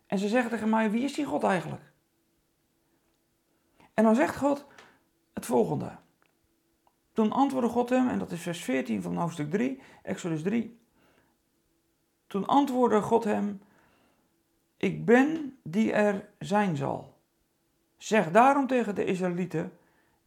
En 0.07 0.19
ze 0.19 0.29
zeggen 0.29 0.51
tegen 0.51 0.69
mij: 0.69 0.91
Wie 0.91 1.05
is 1.05 1.15
die 1.15 1.25
God 1.25 1.45
eigenlijk? 1.45 1.93
En 3.95 4.05
dan 4.05 4.15
zegt 4.15 4.37
God 4.37 4.67
het 5.33 5.47
volgende. 5.47 6.03
Toen 7.15 7.33
antwoordde 7.33 7.71
God 7.71 7.89
hem, 7.89 8.09
en 8.09 8.19
dat 8.19 8.33
is 8.33 8.41
vers 8.41 8.65
14 8.65 9.03
van 9.03 9.17
hoofdstuk 9.17 9.51
3, 9.51 9.81
Exodus 10.03 10.43
3. 10.43 10.79
Toen 12.27 12.47
antwoordde 12.47 13.01
God 13.01 13.25
hem: 13.25 13.61
Ik 14.77 15.05
ben 15.05 15.59
die 15.63 15.93
er 15.93 16.29
zijn 16.39 16.77
zal. 16.77 17.15
Zeg 17.97 18.31
daarom 18.31 18.67
tegen 18.67 18.95
de 18.95 19.05
Israëlieten: 19.05 19.73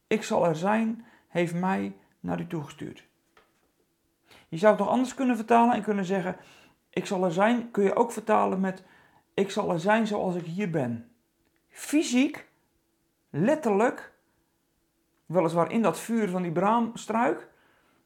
Ik 0.07 0.23
zal 0.23 0.45
er 0.45 0.55
zijn, 0.55 1.05
heeft 1.27 1.53
mij 1.53 1.95
naar 2.19 2.39
u 2.39 2.47
toegestuurd. 2.47 3.07
Je 4.47 4.57
zou 4.57 4.75
het 4.75 4.81
nog 4.81 4.91
anders 4.91 5.13
kunnen 5.13 5.35
vertalen 5.35 5.75
en 5.75 5.83
kunnen 5.83 6.05
zeggen: 6.05 6.37
Ik 6.89 7.05
zal 7.05 7.23
er 7.23 7.31
zijn, 7.31 7.71
kun 7.71 7.83
je 7.83 7.95
ook 7.95 8.11
vertalen 8.11 8.59
met: 8.59 8.83
Ik 9.33 9.51
zal 9.51 9.71
er 9.71 9.79
zijn 9.79 10.07
zoals 10.07 10.35
ik 10.35 10.45
hier 10.45 10.69
ben. 10.69 11.11
Fysiek, 11.69 12.47
letterlijk, 13.29 14.13
weliswaar 15.27 15.71
in 15.71 15.81
dat 15.81 15.99
vuur 15.99 16.29
van 16.29 16.41
die 16.41 16.51
braamstruik, 16.51 17.47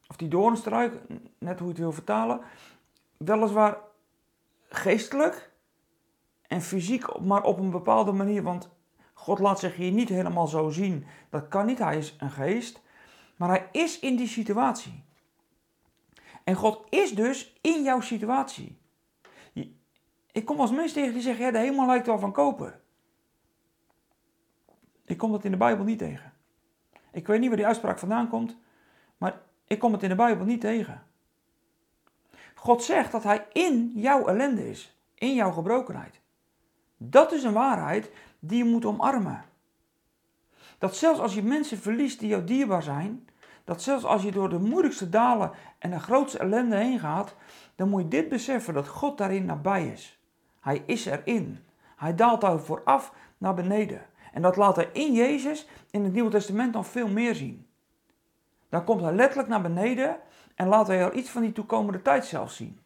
of 0.08 0.16
die 0.16 0.28
doornstruik, 0.28 0.92
net 1.38 1.58
hoe 1.58 1.66
je 1.66 1.72
het 1.72 1.82
wil 1.82 1.92
vertalen, 1.92 2.40
weliswaar 3.16 3.78
geestelijk 4.68 5.50
en 6.46 6.62
fysiek, 6.62 7.20
maar 7.20 7.42
op 7.42 7.58
een 7.58 7.70
bepaalde 7.70 8.12
manier, 8.12 8.42
want 8.42 8.70
God 9.14 9.38
laat 9.38 9.58
zich 9.58 9.76
hier 9.76 9.92
niet 9.92 10.08
helemaal 10.08 10.46
zo 10.46 10.70
zien. 10.70 11.06
Dat 11.30 11.48
kan 11.48 11.66
niet, 11.66 11.78
hij 11.78 11.98
is 11.98 12.16
een 12.18 12.30
geest, 12.30 12.80
maar 13.36 13.48
hij 13.48 13.68
is 13.72 13.98
in 13.98 14.16
die 14.16 14.28
situatie. 14.28 15.04
En 16.44 16.54
God 16.54 16.86
is 16.88 17.14
dus 17.14 17.58
in 17.60 17.82
jouw 17.82 18.00
situatie. 18.00 18.80
Ik 20.32 20.44
kom 20.44 20.60
als 20.60 20.70
mensen 20.70 20.94
tegen 20.94 21.12
die 21.12 21.22
zeggen, 21.22 21.44
ja, 21.44 21.50
de 21.50 21.58
hemel 21.58 21.86
lijkt 21.86 22.06
wel 22.06 22.18
van 22.18 22.32
koper. 22.32 22.80
Ik 25.04 25.18
kom 25.18 25.32
dat 25.32 25.44
in 25.44 25.50
de 25.50 25.56
Bijbel 25.56 25.84
niet 25.84 25.98
tegen. 25.98 26.31
Ik 27.12 27.26
weet 27.26 27.40
niet 27.40 27.48
waar 27.48 27.56
die 27.56 27.66
uitspraak 27.66 27.98
vandaan 27.98 28.28
komt, 28.28 28.56
maar 29.16 29.40
ik 29.66 29.78
kom 29.78 29.92
het 29.92 30.02
in 30.02 30.08
de 30.08 30.14
Bijbel 30.14 30.44
niet 30.44 30.60
tegen. 30.60 31.02
God 32.54 32.82
zegt 32.82 33.12
dat 33.12 33.22
Hij 33.22 33.46
in 33.52 33.92
jouw 33.94 34.26
ellende 34.26 34.70
is, 34.70 34.96
in 35.14 35.34
jouw 35.34 35.50
gebrokenheid. 35.50 36.20
Dat 36.96 37.32
is 37.32 37.42
een 37.42 37.52
waarheid 37.52 38.10
die 38.38 38.58
je 38.58 38.70
moet 38.70 38.84
omarmen. 38.84 39.44
Dat 40.78 40.96
zelfs 40.96 41.20
als 41.20 41.34
je 41.34 41.42
mensen 41.42 41.78
verliest 41.78 42.18
die 42.18 42.28
jou 42.28 42.44
dierbaar 42.44 42.82
zijn, 42.82 43.28
dat 43.64 43.82
zelfs 43.82 44.04
als 44.04 44.22
je 44.22 44.32
door 44.32 44.48
de 44.48 44.58
moeilijkste 44.58 45.08
dalen 45.08 45.50
en 45.78 45.90
de 45.90 46.00
grootste 46.00 46.38
ellende 46.38 46.76
heen 46.76 46.98
gaat, 46.98 47.34
dan 47.74 47.88
moet 47.88 48.02
je 48.02 48.08
dit 48.08 48.28
beseffen 48.28 48.74
dat 48.74 48.88
God 48.88 49.18
daarin 49.18 49.44
nabij 49.44 49.88
is. 49.88 50.20
Hij 50.60 50.82
is 50.86 51.06
erin. 51.06 51.64
Hij 51.96 52.14
daalt 52.14 52.40
daar 52.40 52.60
vooraf 52.60 53.12
naar 53.38 53.54
beneden. 53.54 54.06
En 54.32 54.42
dat 54.42 54.56
laat 54.56 54.76
hij 54.76 54.88
in 54.92 55.12
Jezus 55.12 55.66
in 55.90 56.04
het 56.04 56.12
Nieuwe 56.12 56.30
Testament 56.30 56.72
nog 56.72 56.86
veel 56.86 57.08
meer 57.08 57.34
zien. 57.34 57.66
Dan 58.68 58.84
komt 58.84 59.00
hij 59.00 59.14
letterlijk 59.14 59.48
naar 59.48 59.62
beneden 59.62 60.16
en 60.54 60.68
laat 60.68 60.86
hij 60.86 61.04
al 61.04 61.14
iets 61.14 61.30
van 61.30 61.42
die 61.42 61.52
toekomende 61.52 62.02
tijd 62.02 62.24
zelf 62.24 62.50
zien. 62.50 62.80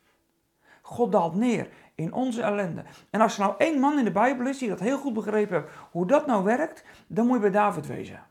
God 0.82 1.12
daalt 1.12 1.34
neer 1.34 1.68
in 1.94 2.12
onze 2.12 2.42
ellende. 2.42 2.84
En 3.10 3.20
als 3.20 3.38
er 3.38 3.40
nou 3.40 3.54
één 3.58 3.80
man 3.80 3.98
in 3.98 4.04
de 4.04 4.10
Bijbel 4.10 4.46
is 4.46 4.58
die 4.58 4.68
dat 4.68 4.80
heel 4.80 4.98
goed 4.98 5.14
begrepen 5.14 5.60
heeft 5.60 5.72
hoe 5.90 6.06
dat 6.06 6.26
nou 6.26 6.44
werkt, 6.44 6.84
dan 7.06 7.26
moet 7.26 7.34
je 7.34 7.40
bij 7.40 7.50
David 7.50 7.86
wezen. 7.86 8.24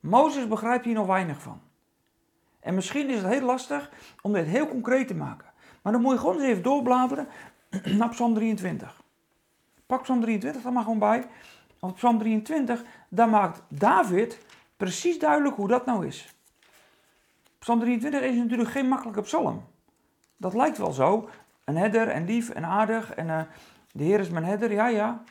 Mozes 0.00 0.48
begrijpt 0.48 0.84
hier 0.84 0.94
nog 0.94 1.06
weinig 1.06 1.42
van. 1.42 1.60
En 2.60 2.74
misschien 2.74 3.10
is 3.10 3.22
het 3.22 3.32
heel 3.32 3.40
lastig 3.40 3.90
om 4.22 4.32
dit 4.32 4.46
heel 4.46 4.68
concreet 4.68 5.08
te 5.08 5.14
maken. 5.14 5.46
Maar 5.82 5.92
dan 5.92 6.02
moet 6.02 6.12
je 6.12 6.18
gewoon 6.18 6.34
eens 6.34 6.44
even 6.44 6.62
doorbladeren 6.62 7.28
naar 7.98 8.08
Psalm 8.08 8.34
23. 8.34 9.02
Pak 9.86 10.02
Psalm 10.02 10.20
23 10.20 10.64
er 10.64 10.72
maar 10.72 10.82
gewoon 10.82 10.98
bij. 10.98 11.26
Want 11.78 11.94
Psalm 11.94 12.18
23, 12.18 12.84
daar 13.08 13.28
maakt 13.28 13.62
David 13.68 14.38
precies 14.76 15.18
duidelijk 15.18 15.56
hoe 15.56 15.68
dat 15.68 15.86
nou 15.86 16.06
is. 16.06 16.34
Psalm 17.58 17.80
23 17.80 18.20
is 18.20 18.36
natuurlijk 18.36 18.70
geen 18.70 18.88
makkelijke 18.88 19.22
psalm. 19.22 19.64
Dat 20.36 20.54
lijkt 20.54 20.78
wel 20.78 20.92
zo. 20.92 21.28
Een 21.64 21.76
herder 21.76 22.08
en 22.08 22.24
lief 22.24 22.50
en 22.50 22.64
aardig 22.64 23.14
en 23.14 23.26
uh, 23.26 23.40
de 23.92 24.04
Heer 24.04 24.20
is 24.20 24.28
mijn 24.28 24.44
herder, 24.44 24.72
ja 24.72 24.88
ja. 24.88 25.22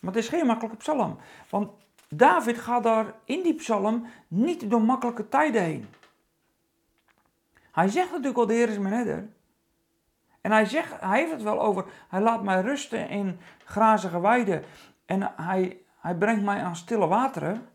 Maar 0.00 0.12
het 0.12 0.22
is 0.22 0.28
geen 0.28 0.46
makkelijke 0.46 0.76
psalm. 0.76 1.18
Want 1.50 1.70
David 2.08 2.58
gaat 2.58 2.82
daar 2.82 3.14
in 3.24 3.42
die 3.42 3.54
psalm 3.54 4.06
niet 4.28 4.70
door 4.70 4.82
makkelijke 4.82 5.28
tijden 5.28 5.62
heen. 5.62 5.88
Hij 7.72 7.88
zegt 7.88 8.10
natuurlijk 8.10 8.38
al, 8.38 8.46
de 8.46 8.52
Heer 8.52 8.68
is 8.68 8.78
mijn 8.78 8.94
herder. 8.94 9.28
En 10.40 10.50
hij, 10.50 10.64
zegt, 10.64 11.00
hij 11.00 11.18
heeft 11.18 11.32
het 11.32 11.42
wel 11.42 11.62
over, 11.62 11.84
hij 12.08 12.20
laat 12.20 12.42
mij 12.42 12.60
rusten 12.60 13.08
in 13.08 13.38
grazige 13.64 14.20
weiden 14.20 14.64
en 15.04 15.32
hij, 15.36 15.82
hij 15.98 16.14
brengt 16.14 16.44
mij 16.44 16.62
aan 16.62 16.76
stille 16.76 17.06
wateren. 17.06 17.68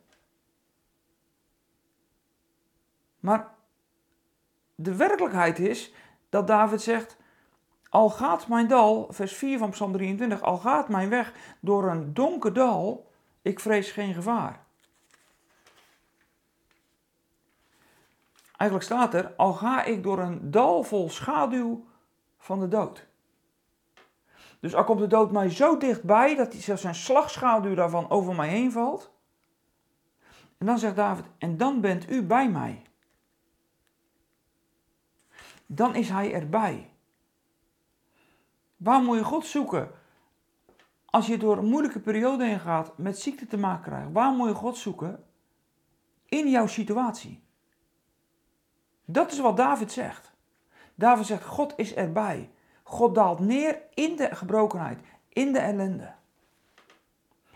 Maar 3.20 3.56
de 4.76 4.96
werkelijkheid 4.96 5.60
is 5.60 5.94
dat 6.30 6.48
David 6.48 6.82
zegt, 6.82 7.18
al 7.90 8.10
gaat 8.10 8.48
mijn 8.48 8.68
dal, 8.68 9.08
vers 9.10 9.34
4 9.34 9.58
van 9.58 9.70
Psalm 9.70 9.92
23, 9.92 10.42
al 10.42 10.58
gaat 10.58 10.90
mijn 10.90 11.10
weg 11.10 11.34
door 11.60 11.90
een 11.90 12.14
donker 12.14 12.54
dal, 12.54 13.12
ik 13.42 13.60
vrees 13.60 13.92
geen 13.92 14.14
gevaar. 14.14 14.66
Eigenlijk 18.58 18.92
staat 18.92 19.14
er, 19.14 19.34
al 19.36 19.54
ga 19.54 19.84
ik 19.84 20.04
door 20.04 20.20
een 20.20 20.52
dal 20.52 20.84
vol 20.84 21.10
schaduw 21.10 21.86
van 22.38 22.60
de 22.60 22.68
dood. 22.68 23.07
Dus 24.60 24.76
al 24.76 24.84
komt 24.84 25.00
de 25.00 25.08
dood 25.08 25.32
mij 25.32 25.50
zo 25.50 25.78
dichtbij 25.78 26.36
dat 26.36 26.54
hij 26.54 26.62
zelfs 26.62 26.82
zijn 26.82 26.96
slagschaduw 26.96 27.76
daarvan 27.76 28.10
over 28.10 28.36
mij 28.36 28.50
heen 28.50 28.72
valt. 28.72 29.12
En 30.58 30.66
dan 30.66 30.80
zegt 30.80 30.96
David, 30.96 31.26
en 31.38 31.58
dan 31.58 31.82
bent 31.82 32.10
u 32.10 32.24
bij 32.24 32.50
mij. 32.50 32.82
Dan 35.66 35.96
is 35.96 36.10
hij 36.10 36.34
erbij. 36.34 36.92
Waar 38.78 39.02
moet 39.02 39.18
je 39.18 39.24
God 39.24 39.46
zoeken? 39.46 39.92
Als 41.06 41.28
je 41.28 41.38
door 41.38 41.58
een 41.58 41.70
moeilijke 41.70 42.00
periode 42.00 42.46
heen 42.46 42.60
gaat, 42.60 42.98
met 42.98 43.20
ziekte 43.20 43.48
te 43.48 43.58
maken 43.58 43.84
krijgt, 43.84 44.12
waar 44.12 44.32
moet 44.32 44.48
je 44.48 44.54
God 44.54 44.78
zoeken? 44.78 45.24
In 46.26 46.50
jouw 46.50 46.68
situatie. 46.68 47.44
Dat 49.06 49.32
is 49.32 49.40
wat 49.40 49.58
David 49.58 49.92
zegt. 49.92 50.32
David 50.96 51.26
zegt, 51.26 51.46
God 51.46 51.74
is 51.76 51.94
erbij. 51.94 52.52
God 52.88 53.15
daalt 53.15 53.39
neer 53.39 53.79
in 53.94 54.15
de 54.15 54.36
gebrokenheid, 54.36 55.00
in 55.29 55.53
de 55.53 55.60
ellende. 55.60 56.13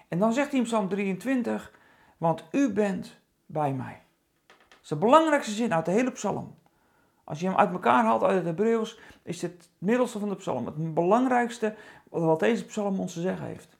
En 0.07 0.19
dan 0.19 0.33
zegt 0.33 0.49
hij 0.49 0.59
in 0.59 0.65
Psalm 0.65 0.89
23, 0.89 1.71
want 2.17 2.43
u 2.51 2.73
bent 2.73 3.17
bij 3.45 3.73
mij. 3.73 4.01
Dat 4.47 4.77
is 4.81 4.87
de 4.87 4.95
belangrijkste 4.95 5.51
zin 5.53 5.73
uit 5.73 5.85
de 5.85 5.91
hele 5.91 6.11
psalm. 6.11 6.55
Als 7.23 7.39
je 7.39 7.47
hem 7.47 7.57
uit 7.57 7.71
elkaar 7.71 8.03
haalt 8.03 8.23
uit 8.23 8.35
het 8.35 8.45
Hebreeuws, 8.45 8.99
is 9.23 9.41
het 9.41 9.69
middelste 9.77 10.19
van 10.19 10.29
de 10.29 10.35
psalm. 10.35 10.65
Het 10.65 10.93
belangrijkste 10.93 11.75
wat 12.09 12.39
deze 12.39 12.65
psalm 12.65 12.99
ons 12.99 13.13
te 13.13 13.21
zeggen 13.21 13.45
heeft. 13.45 13.77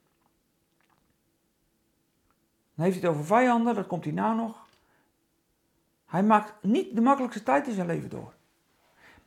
Dan 2.76 2.86
heeft 2.86 3.00
hij 3.00 3.10
het 3.10 3.18
over 3.18 3.26
vijanden, 3.26 3.76
dat 3.76 3.88
komt 3.88 4.04
hij 4.04 4.14
nou 4.14 4.36
nog. 4.36 4.68
Hij 6.06 6.24
maakt 6.24 6.64
niet 6.64 6.96
de 6.96 7.02
makkelijkste 7.02 7.44
tijd 7.44 7.68
in 7.68 7.74
zijn 7.74 7.88
leven 7.88 8.10
door. 8.10 8.34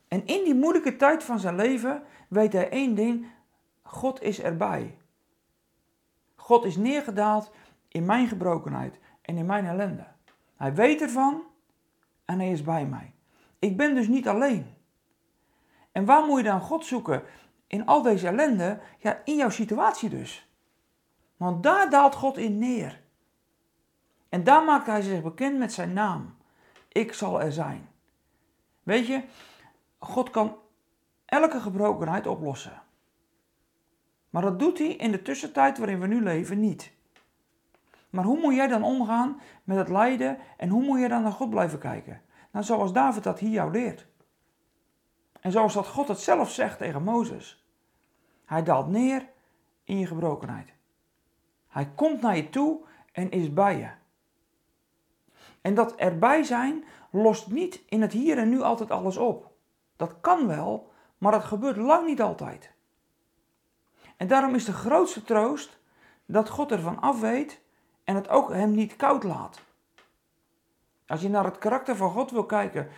En 0.07 0.25
in 0.25 0.43
die 0.43 0.55
moeilijke 0.55 0.95
tijd 0.95 1.23
van 1.23 1.39
zijn 1.39 1.55
leven 1.55 2.03
weet 2.27 2.53
hij 2.53 2.69
één 2.69 2.95
ding: 2.95 3.27
God 3.81 4.21
is 4.21 4.41
erbij. 4.41 4.97
God 6.35 6.65
is 6.65 6.75
neergedaald 6.75 7.51
in 7.87 8.05
mijn 8.05 8.27
gebrokenheid 8.27 8.99
en 9.21 9.37
in 9.37 9.45
mijn 9.45 9.65
ellende. 9.65 10.07
Hij 10.55 10.73
weet 10.73 11.01
ervan 11.01 11.43
en 12.25 12.39
hij 12.39 12.51
is 12.51 12.61
bij 12.61 12.85
mij. 12.85 13.13
Ik 13.59 13.77
ben 13.77 13.95
dus 13.95 14.07
niet 14.07 14.27
alleen. 14.27 14.73
En 15.91 16.05
waar 16.05 16.25
moet 16.25 16.37
je 16.37 16.43
dan 16.43 16.61
God 16.61 16.85
zoeken? 16.85 17.23
In 17.67 17.85
al 17.85 18.01
deze 18.01 18.27
ellende? 18.27 18.79
Ja, 18.97 19.21
in 19.25 19.35
jouw 19.35 19.49
situatie 19.49 20.09
dus. 20.09 20.49
Want 21.37 21.63
daar 21.63 21.89
daalt 21.89 22.15
God 22.15 22.37
in 22.37 22.57
neer. 22.57 23.01
En 24.29 24.43
daar 24.43 24.63
maakt 24.63 24.85
hij 24.85 25.01
zich 25.01 25.21
bekend 25.21 25.57
met 25.57 25.73
zijn 25.73 25.93
naam. 25.93 26.35
Ik 26.87 27.13
zal 27.13 27.41
er 27.41 27.51
zijn. 27.51 27.89
Weet 28.83 29.07
je, 29.07 29.23
God 30.05 30.29
kan 30.29 30.57
elke 31.25 31.59
gebrokenheid 31.59 32.27
oplossen. 32.27 32.81
Maar 34.29 34.41
dat 34.41 34.59
doet 34.59 34.77
hij 34.77 34.87
in 34.87 35.11
de 35.11 35.21
tussentijd 35.21 35.77
waarin 35.77 35.99
we 35.99 36.07
nu 36.07 36.23
leven 36.23 36.59
niet. 36.59 36.91
Maar 38.09 38.23
hoe 38.23 38.39
moet 38.39 38.55
jij 38.55 38.67
dan 38.67 38.83
omgaan 38.83 39.41
met 39.63 39.77
het 39.77 39.89
lijden 39.89 40.37
en 40.57 40.69
hoe 40.69 40.83
moet 40.83 40.99
je 40.99 41.07
dan 41.07 41.21
naar 41.21 41.31
God 41.31 41.49
blijven 41.49 41.79
kijken? 41.79 42.21
Nou, 42.51 42.65
zoals 42.65 42.93
David 42.93 43.23
dat 43.23 43.39
hier 43.39 43.49
jou 43.49 43.71
leert. 43.71 44.07
En 45.41 45.51
zoals 45.51 45.73
dat 45.73 45.87
God 45.87 46.07
het 46.07 46.19
zelf 46.19 46.51
zegt 46.51 46.77
tegen 46.77 47.03
Mozes. 47.03 47.65
Hij 48.45 48.63
daalt 48.63 48.87
neer 48.87 49.29
in 49.83 49.99
je 49.99 50.05
gebrokenheid. 50.05 50.73
Hij 51.67 51.91
komt 51.95 52.21
naar 52.21 52.35
je 52.35 52.49
toe 52.49 52.79
en 53.11 53.31
is 53.31 53.53
bij 53.53 53.77
je. 53.77 53.89
En 55.61 55.73
dat 55.73 55.95
erbij 55.95 56.43
zijn 56.43 56.83
lost 57.09 57.51
niet 57.51 57.81
in 57.89 58.01
het 58.01 58.11
hier 58.11 58.37
en 58.37 58.49
nu 58.49 58.61
altijd 58.61 58.91
alles 58.91 59.17
op. 59.17 59.54
Dat 59.95 60.15
kan 60.21 60.47
wel, 60.47 60.91
maar 61.17 61.31
dat 61.31 61.43
gebeurt 61.43 61.77
lang 61.77 62.05
niet 62.05 62.21
altijd. 62.21 62.71
En 64.17 64.27
daarom 64.27 64.55
is 64.55 64.65
de 64.65 64.73
grootste 64.73 65.23
troost 65.23 65.77
dat 66.25 66.49
God 66.49 66.71
ervan 66.71 66.99
af 66.99 67.19
weet 67.19 67.61
en 68.03 68.15
het 68.15 68.29
ook 68.29 68.53
hem 68.53 68.71
niet 68.71 68.95
koud 68.95 69.23
laat. 69.23 69.61
Als 71.07 71.21
je 71.21 71.29
naar 71.29 71.43
het 71.43 71.57
karakter 71.57 71.95
van 71.95 72.11
God 72.11 72.31
wil 72.31 72.45
kijken, 72.45 72.89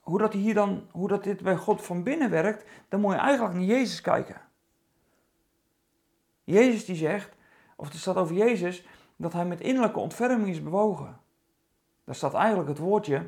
hoe 0.00 0.18
dat, 0.18 0.32
hier 0.32 0.54
dan, 0.54 0.86
hoe 0.90 1.08
dat 1.08 1.24
dit 1.24 1.42
bij 1.42 1.56
God 1.56 1.82
van 1.82 2.02
binnen 2.02 2.30
werkt, 2.30 2.64
dan 2.88 3.00
moet 3.00 3.12
je 3.12 3.18
eigenlijk 3.18 3.54
naar 3.54 3.64
Jezus 3.64 4.00
kijken. 4.00 4.40
Jezus 6.44 6.84
die 6.84 6.96
zegt, 6.96 7.36
of 7.76 7.88
er 7.88 7.98
staat 7.98 8.16
over 8.16 8.34
Jezus, 8.34 8.86
dat 9.16 9.32
hij 9.32 9.44
met 9.44 9.60
innerlijke 9.60 9.98
ontferming 9.98 10.48
is 10.48 10.62
bewogen. 10.62 11.20
Daar 12.04 12.14
staat 12.14 12.34
eigenlijk 12.34 12.68
het 12.68 12.78
woordje 12.78 13.26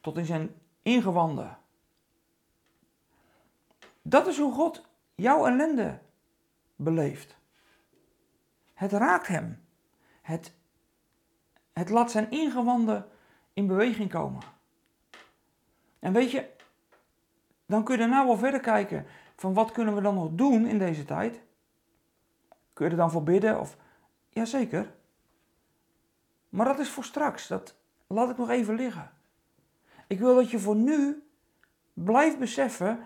tot 0.00 0.18
in 0.18 0.24
zijn 0.24 0.54
ingewanden. 0.82 1.58
Dat 4.02 4.26
is 4.26 4.38
hoe 4.38 4.52
God 4.52 4.82
jouw 5.14 5.46
ellende 5.46 5.98
beleeft. 6.76 7.36
Het 8.74 8.92
raakt 8.92 9.26
hem. 9.26 9.64
Het, 10.22 10.52
het 11.72 11.88
laat 11.90 12.10
zijn 12.10 12.30
ingewanden 12.30 13.08
in 13.52 13.66
beweging 13.66 14.10
komen. 14.10 14.42
En 15.98 16.12
weet 16.12 16.30
je, 16.30 16.50
dan 17.66 17.84
kun 17.84 17.94
je 17.94 18.00
daarna 18.00 18.26
wel 18.26 18.36
verder 18.36 18.60
kijken 18.60 19.06
van 19.36 19.54
wat 19.54 19.72
kunnen 19.72 19.94
we 19.94 20.00
dan 20.00 20.14
nog 20.14 20.28
doen 20.32 20.66
in 20.66 20.78
deze 20.78 21.04
tijd. 21.04 21.40
Kun 22.72 22.84
je 22.84 22.90
er 22.90 22.96
dan 22.96 23.10
voor 23.10 23.22
bidden? 23.22 23.60
Of, 23.60 23.76
jazeker. 24.28 24.94
Maar 26.48 26.66
dat 26.66 26.78
is 26.78 26.88
voor 26.88 27.04
straks. 27.04 27.46
Dat 27.46 27.74
laat 28.06 28.30
ik 28.30 28.36
nog 28.36 28.50
even 28.50 28.74
liggen. 28.74 29.10
Ik 30.06 30.18
wil 30.18 30.34
dat 30.34 30.50
je 30.50 30.58
voor 30.58 30.76
nu 30.76 31.22
blijft 31.92 32.38
beseffen, 32.38 32.98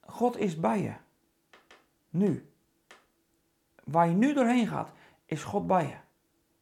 God 0.00 0.36
is 0.36 0.60
bij 0.60 0.82
je. 0.82 0.92
Nu. 2.10 2.48
Waar 3.84 4.08
je 4.08 4.14
nu 4.14 4.34
doorheen 4.34 4.66
gaat, 4.66 4.90
is 5.24 5.44
God 5.44 5.66
bij 5.66 5.86
je. 5.86 5.96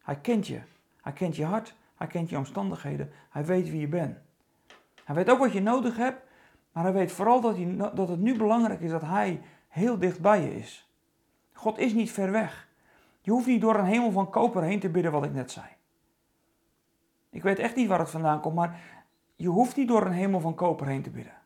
Hij 0.02 0.16
kent 0.16 0.46
je. 0.46 0.60
Hij 1.00 1.12
kent 1.12 1.36
je 1.36 1.44
hart. 1.44 1.74
Hij 1.94 2.06
kent 2.06 2.30
je 2.30 2.36
omstandigheden. 2.36 3.12
Hij 3.30 3.44
weet 3.44 3.70
wie 3.70 3.80
je 3.80 3.88
bent. 3.88 4.18
Hij 5.04 5.14
weet 5.14 5.30
ook 5.30 5.38
wat 5.38 5.52
je 5.52 5.60
nodig 5.60 5.96
hebt. 5.96 6.26
Maar 6.72 6.82
hij 6.82 6.92
weet 6.92 7.12
vooral 7.12 7.40
dat, 7.40 7.56
hij, 7.56 7.76
dat 7.94 8.08
het 8.08 8.20
nu 8.20 8.36
belangrijk 8.36 8.80
is 8.80 8.90
dat 8.90 9.02
hij 9.02 9.42
heel 9.68 9.98
dicht 9.98 10.20
bij 10.20 10.42
je 10.42 10.56
is. 10.56 10.88
God 11.52 11.78
is 11.78 11.92
niet 11.92 12.10
ver 12.10 12.30
weg. 12.30 12.68
Je 13.20 13.30
hoeft 13.30 13.46
niet 13.46 13.60
door 13.60 13.78
een 13.78 13.84
hemel 13.84 14.10
van 14.10 14.30
koper 14.30 14.62
heen 14.62 14.80
te 14.80 14.88
bidden, 14.88 15.12
wat 15.12 15.24
ik 15.24 15.32
net 15.32 15.50
zei. 15.50 15.66
Ik 17.30 17.42
weet 17.42 17.58
echt 17.58 17.76
niet 17.76 17.88
waar 17.88 17.98
het 17.98 18.10
vandaan 18.10 18.40
komt, 18.40 18.54
maar 18.54 18.80
je 19.38 19.48
hoeft 19.48 19.76
niet 19.76 19.88
door 19.88 20.06
een 20.06 20.12
hemel 20.12 20.40
van 20.40 20.54
koper 20.54 20.86
heen 20.86 21.02
te 21.02 21.10
bidden. 21.10 21.38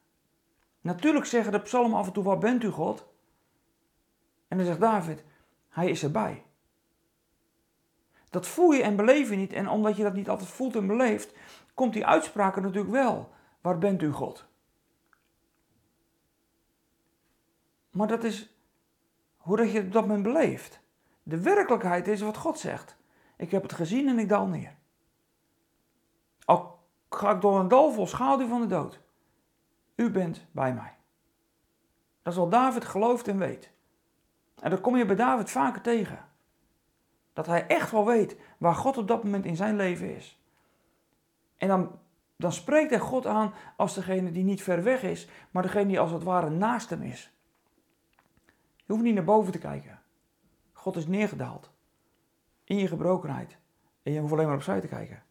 Natuurlijk 0.80 1.26
zeggen 1.26 1.52
de 1.52 1.60
psalmen 1.60 1.98
af 1.98 2.06
en 2.06 2.12
toe, 2.12 2.24
waar 2.24 2.38
bent 2.38 2.62
u 2.62 2.68
God? 2.68 3.06
En 4.48 4.56
dan 4.56 4.66
zegt 4.66 4.80
David, 4.80 5.24
hij 5.68 5.90
is 5.90 6.02
erbij. 6.02 6.44
Dat 8.30 8.46
voel 8.46 8.70
je 8.70 8.82
en 8.82 8.96
beleef 8.96 9.30
je 9.30 9.36
niet. 9.36 9.52
En 9.52 9.68
omdat 9.68 9.96
je 9.96 10.02
dat 10.02 10.14
niet 10.14 10.28
altijd 10.28 10.48
voelt 10.48 10.76
en 10.76 10.86
beleeft, 10.86 11.34
komt 11.74 11.92
die 11.92 12.06
uitspraken 12.06 12.62
natuurlijk 12.62 12.92
wel. 12.92 13.30
Waar 13.60 13.78
bent 13.78 14.02
u 14.02 14.10
God? 14.10 14.46
Maar 17.90 18.08
dat 18.08 18.24
is 18.24 18.56
hoe 19.36 19.56
dat 19.56 19.70
je 19.70 19.76
het 19.76 19.86
op 19.86 19.92
dat 19.92 20.06
moment 20.06 20.22
beleeft. 20.22 20.80
De 21.22 21.40
werkelijkheid 21.40 22.08
is 22.08 22.20
wat 22.20 22.36
God 22.36 22.58
zegt. 22.58 22.96
Ik 23.36 23.50
heb 23.50 23.62
het 23.62 23.72
gezien 23.72 24.08
en 24.08 24.18
ik 24.18 24.28
daal 24.28 24.46
neer. 24.46 24.80
Ga 27.14 27.30
ik 27.30 27.40
door 27.40 27.60
een 27.60 27.68
dal 27.68 27.92
vol 27.92 28.06
schaduw 28.06 28.46
van 28.48 28.60
de 28.60 28.66
dood. 28.66 29.00
U 29.94 30.10
bent 30.10 30.46
bij 30.50 30.74
mij. 30.74 30.96
Dat 32.22 32.32
is 32.32 32.38
wat 32.38 32.50
David 32.50 32.84
gelooft 32.84 33.28
en 33.28 33.38
weet. 33.38 33.70
En 34.60 34.70
dat 34.70 34.80
kom 34.80 34.96
je 34.96 35.06
bij 35.06 35.16
David 35.16 35.50
vaker 35.50 35.80
tegen. 35.80 36.18
Dat 37.32 37.46
hij 37.46 37.66
echt 37.66 37.90
wel 37.90 38.06
weet 38.06 38.36
waar 38.58 38.74
God 38.74 38.96
op 38.96 39.08
dat 39.08 39.24
moment 39.24 39.44
in 39.44 39.56
zijn 39.56 39.76
leven 39.76 40.16
is. 40.16 40.40
En 41.56 41.68
dan, 41.68 41.98
dan 42.36 42.52
spreekt 42.52 42.90
hij 42.90 42.98
God 42.98 43.26
aan 43.26 43.54
als 43.76 43.94
degene 43.94 44.32
die 44.32 44.44
niet 44.44 44.62
ver 44.62 44.82
weg 44.82 45.02
is, 45.02 45.28
maar 45.50 45.62
degene 45.62 45.86
die 45.86 46.00
als 46.00 46.10
het 46.10 46.22
ware 46.22 46.50
naast 46.50 46.90
hem 46.90 47.02
is. 47.02 47.32
Je 48.76 48.92
hoeft 48.92 49.02
niet 49.02 49.14
naar 49.14 49.24
boven 49.24 49.52
te 49.52 49.58
kijken. 49.58 50.00
God 50.72 50.96
is 50.96 51.06
neergedaald 51.06 51.70
in 52.64 52.76
je 52.76 52.88
gebrokenheid. 52.88 53.56
En 54.02 54.12
je 54.12 54.20
hoeft 54.20 54.32
alleen 54.32 54.46
maar 54.46 54.54
opzij 54.54 54.80
te 54.80 54.86
kijken. 54.86 55.22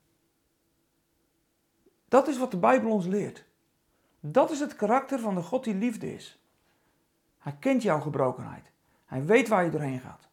Dat 2.11 2.27
is 2.27 2.37
wat 2.37 2.51
de 2.51 2.57
Bijbel 2.57 2.91
ons 2.91 3.05
leert. 3.05 3.45
Dat 4.19 4.51
is 4.51 4.59
het 4.59 4.75
karakter 4.75 5.19
van 5.19 5.35
de 5.35 5.41
God 5.41 5.63
die 5.63 5.75
liefde 5.75 6.13
is. 6.13 6.41
Hij 7.37 7.55
kent 7.59 7.81
jouw 7.81 7.99
gebrokenheid. 7.99 8.71
Hij 9.05 9.25
weet 9.25 9.47
waar 9.47 9.63
je 9.63 9.69
doorheen 9.69 9.99
gaat. 9.99 10.29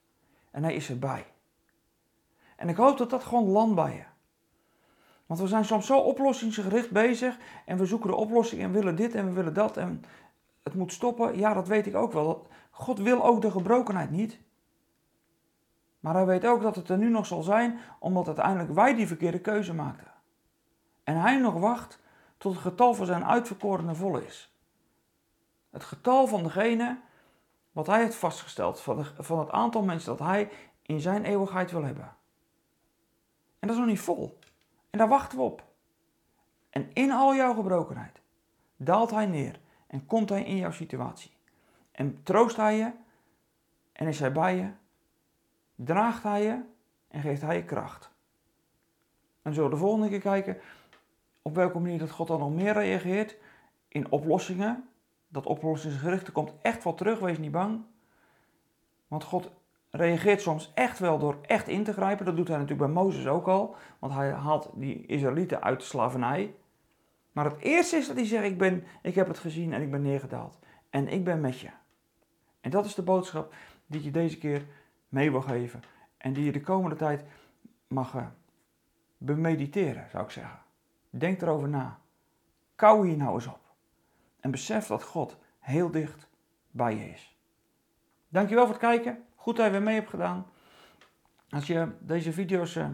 En 0.51 0.63
hij 0.63 0.75
is 0.75 0.91
erbij. 0.91 1.27
En 2.57 2.69
ik 2.69 2.77
hoop 2.77 2.99
dat 2.99 3.11
dat 3.11 3.25
gewoon 3.25 3.49
landt 3.49 3.75
bij 3.75 3.95
je. 3.95 4.05
Want 5.27 5.41
we 5.41 5.47
zijn 5.47 5.65
soms 5.65 5.87
zo 5.87 5.99
oplossingsgericht 5.99 6.91
bezig 6.91 7.39
en 7.65 7.79
we 7.79 7.87
zoeken 7.87 8.11
de 8.11 8.17
oplossing 8.17 8.63
en 8.63 8.73
willen 8.73 8.97
dit 8.97 9.15
en 9.15 9.27
we 9.27 9.33
willen 9.33 9.55
dat 9.55 9.77
en 9.77 10.05
het 10.63 10.75
moet 10.75 10.93
stoppen. 10.93 11.39
Ja, 11.39 11.55
dat 11.55 11.69
weet 11.69 11.87
ik 11.87 11.95
ook 11.95 12.13
wel. 12.13 12.47
God 12.71 12.99
wil 12.99 13.25
ook 13.25 13.43
de 13.43 13.51
gebrokenheid 13.51 14.11
niet. 14.11 14.39
Maar 16.01 16.15
hij 16.15 16.27
weet 16.27 16.47
ook 16.47 16.63
dat 16.63 16.77
het 16.77 16.89
er 16.89 16.99
nu 16.99 17.09
nog 17.09 17.27
zal 17.27 17.43
zijn, 17.43 17.79
omdat 17.99 18.27
uiteindelijk 18.27 18.75
wij 18.75 18.95
die 18.95 19.07
verkeerde 19.07 19.41
keuze 19.41 19.75
maakten. 19.75 20.08
En 21.09 21.17
hij 21.17 21.39
nog 21.39 21.55
wacht 21.55 21.99
tot 22.39 22.53
het 22.53 22.63
getal 22.63 22.95
van 22.95 23.07
zijn 23.07 23.25
uitverkorenen 23.25 23.97
vol 23.97 24.19
is. 24.19 24.53
Het 25.71 25.85
getal 25.85 26.27
van 26.27 26.43
degene 26.43 26.99
wat 27.73 27.87
hij 27.87 28.03
heeft 28.03 28.15
vastgesteld, 28.15 28.81
van, 28.81 29.39
het 29.39 29.51
aantal 29.51 29.83
mensen 29.83 30.17
dat 30.17 30.27
hij 30.27 30.51
in 30.83 31.01
zijn 31.01 31.25
eeuwigheid 31.25 31.71
wil 31.71 31.83
hebben. 31.83 32.17
En 33.59 33.69
dat 33.69 33.71
is 33.71 33.77
nog 33.77 33.87
niet 33.87 34.01
vol. 34.01 34.39
En 34.91 34.99
daar 34.99 35.09
wachten 35.09 35.39
we 35.39 35.45
op. 35.45 35.65
En 36.71 36.93
in 36.93 37.11
al 37.11 37.35
jouw 37.35 37.55
gebrokenheid 37.55 38.21
daalt 38.77 39.11
hij 39.11 39.27
neer 39.27 39.61
en 39.87 40.07
komt 40.07 40.29
hij 40.29 40.45
in 40.45 40.57
jouw 40.57 40.71
situatie. 40.71 41.31
En 41.91 42.23
troost 42.23 42.57
hij 42.57 42.77
je 42.77 42.93
en 43.93 44.07
is 44.07 44.21
hij 44.21 44.33
bij 44.33 44.57
je, 44.57 44.71
draagt 45.75 46.23
hij 46.23 46.43
je 46.43 46.61
en 47.09 47.21
geeft 47.21 47.43
hij 47.43 47.57
je 47.57 47.65
kracht. 47.65 48.11
En 49.43 49.55
zullen 49.55 49.71
de 49.71 49.77
volgende 49.77 50.09
keer 50.09 50.21
kijken 50.21 50.61
op 51.49 51.55
welke 51.55 51.79
manier 51.79 51.99
dat 51.99 52.11
God 52.11 52.27
dan 52.27 52.39
nog 52.39 52.55
meer 52.55 52.73
reageert 52.73 53.37
in 53.89 54.11
oplossingen. 54.11 54.89
Dat 55.29 55.47
oplossingsgerichte 55.47 56.33
komt 56.33 56.53
echt 56.63 56.85
wel 56.85 56.95
terug, 56.95 57.19
wees 57.19 57.39
niet 57.39 57.51
bang. 57.51 57.85
Want 59.07 59.25
God 59.25 59.51
reageert 59.91 60.43
soms 60.43 60.73
echt 60.75 60.99
wel 60.99 61.19
door 61.19 61.39
echt 61.43 61.69
in 61.69 61.85
te 61.85 61.93
grijpen. 61.93 62.25
Dat 62.25 62.37
doet 62.37 62.49
hij 62.49 62.59
natuurlijk 62.59 62.93
bij 62.93 63.03
Mozes 63.03 63.27
ook 63.27 63.47
al, 63.47 63.77
want 63.99 64.13
hij 64.13 64.31
haalt 64.31 64.71
die 64.75 65.07
Israëlieten 65.07 65.63
uit 65.63 65.79
de 65.81 65.85
slavernij. 65.85 66.55
Maar 67.33 67.45
het 67.45 67.59
eerste 67.59 67.97
is 67.97 68.07
dat 68.07 68.17
hij 68.17 68.27
zegt, 68.27 68.45
ik, 68.45 68.59
ben, 68.59 68.85
ik 69.03 69.15
heb 69.15 69.29
het 69.29 69.39
gezien 69.39 69.73
en 69.73 69.83
ik 69.83 69.91
ben 69.91 70.03
neergedaald. 70.03 70.59
En 70.91 71.09
ik 71.09 71.25
ben 71.25 71.41
met 71.41 71.61
je. 71.61 71.71
En 72.61 72.71
dat 72.71 72.85
is 72.85 72.95
de 72.95 73.03
boodschap 73.03 73.55
die 73.87 74.03
je 74.03 74.11
deze 74.11 74.39
keer 74.39 74.67
mee 75.09 75.31
wil 75.31 75.43
geven. 75.43 75.83
En 76.17 76.33
die 76.33 76.45
je 76.45 76.53
de 76.53 76.61
komende 76.61 76.97
tijd 76.97 77.25
mag 77.87 78.15
eh, 78.15 78.27
bemediteren, 79.19 80.11
zou 80.11 80.25
ik 80.25 80.31
zeggen. 80.31 80.67
Denk 81.11 81.43
erover 81.43 81.69
na. 81.69 81.99
Kou 82.75 83.07
hier 83.09 83.17
nou 83.17 83.35
eens 83.35 83.47
op. 83.47 83.61
En 84.41 84.51
besef 84.51 84.87
dat 84.87 85.03
God 85.03 85.37
heel 85.59 85.91
dicht 85.91 86.29
bij 86.71 86.97
je 86.97 87.11
is. 87.11 87.37
Dankjewel 88.29 88.65
voor 88.65 88.75
het 88.75 88.83
kijken. 88.83 89.25
Goed 89.35 89.57
dat 89.57 89.65
je 89.65 89.73
weer 89.73 89.83
mee 89.83 89.95
hebt 89.95 90.11
gedaan. 90.11 90.47
Als 91.51 91.67
je 91.67 91.89
deze 91.99 92.33
video's 92.33 92.75
uh, 92.75 92.87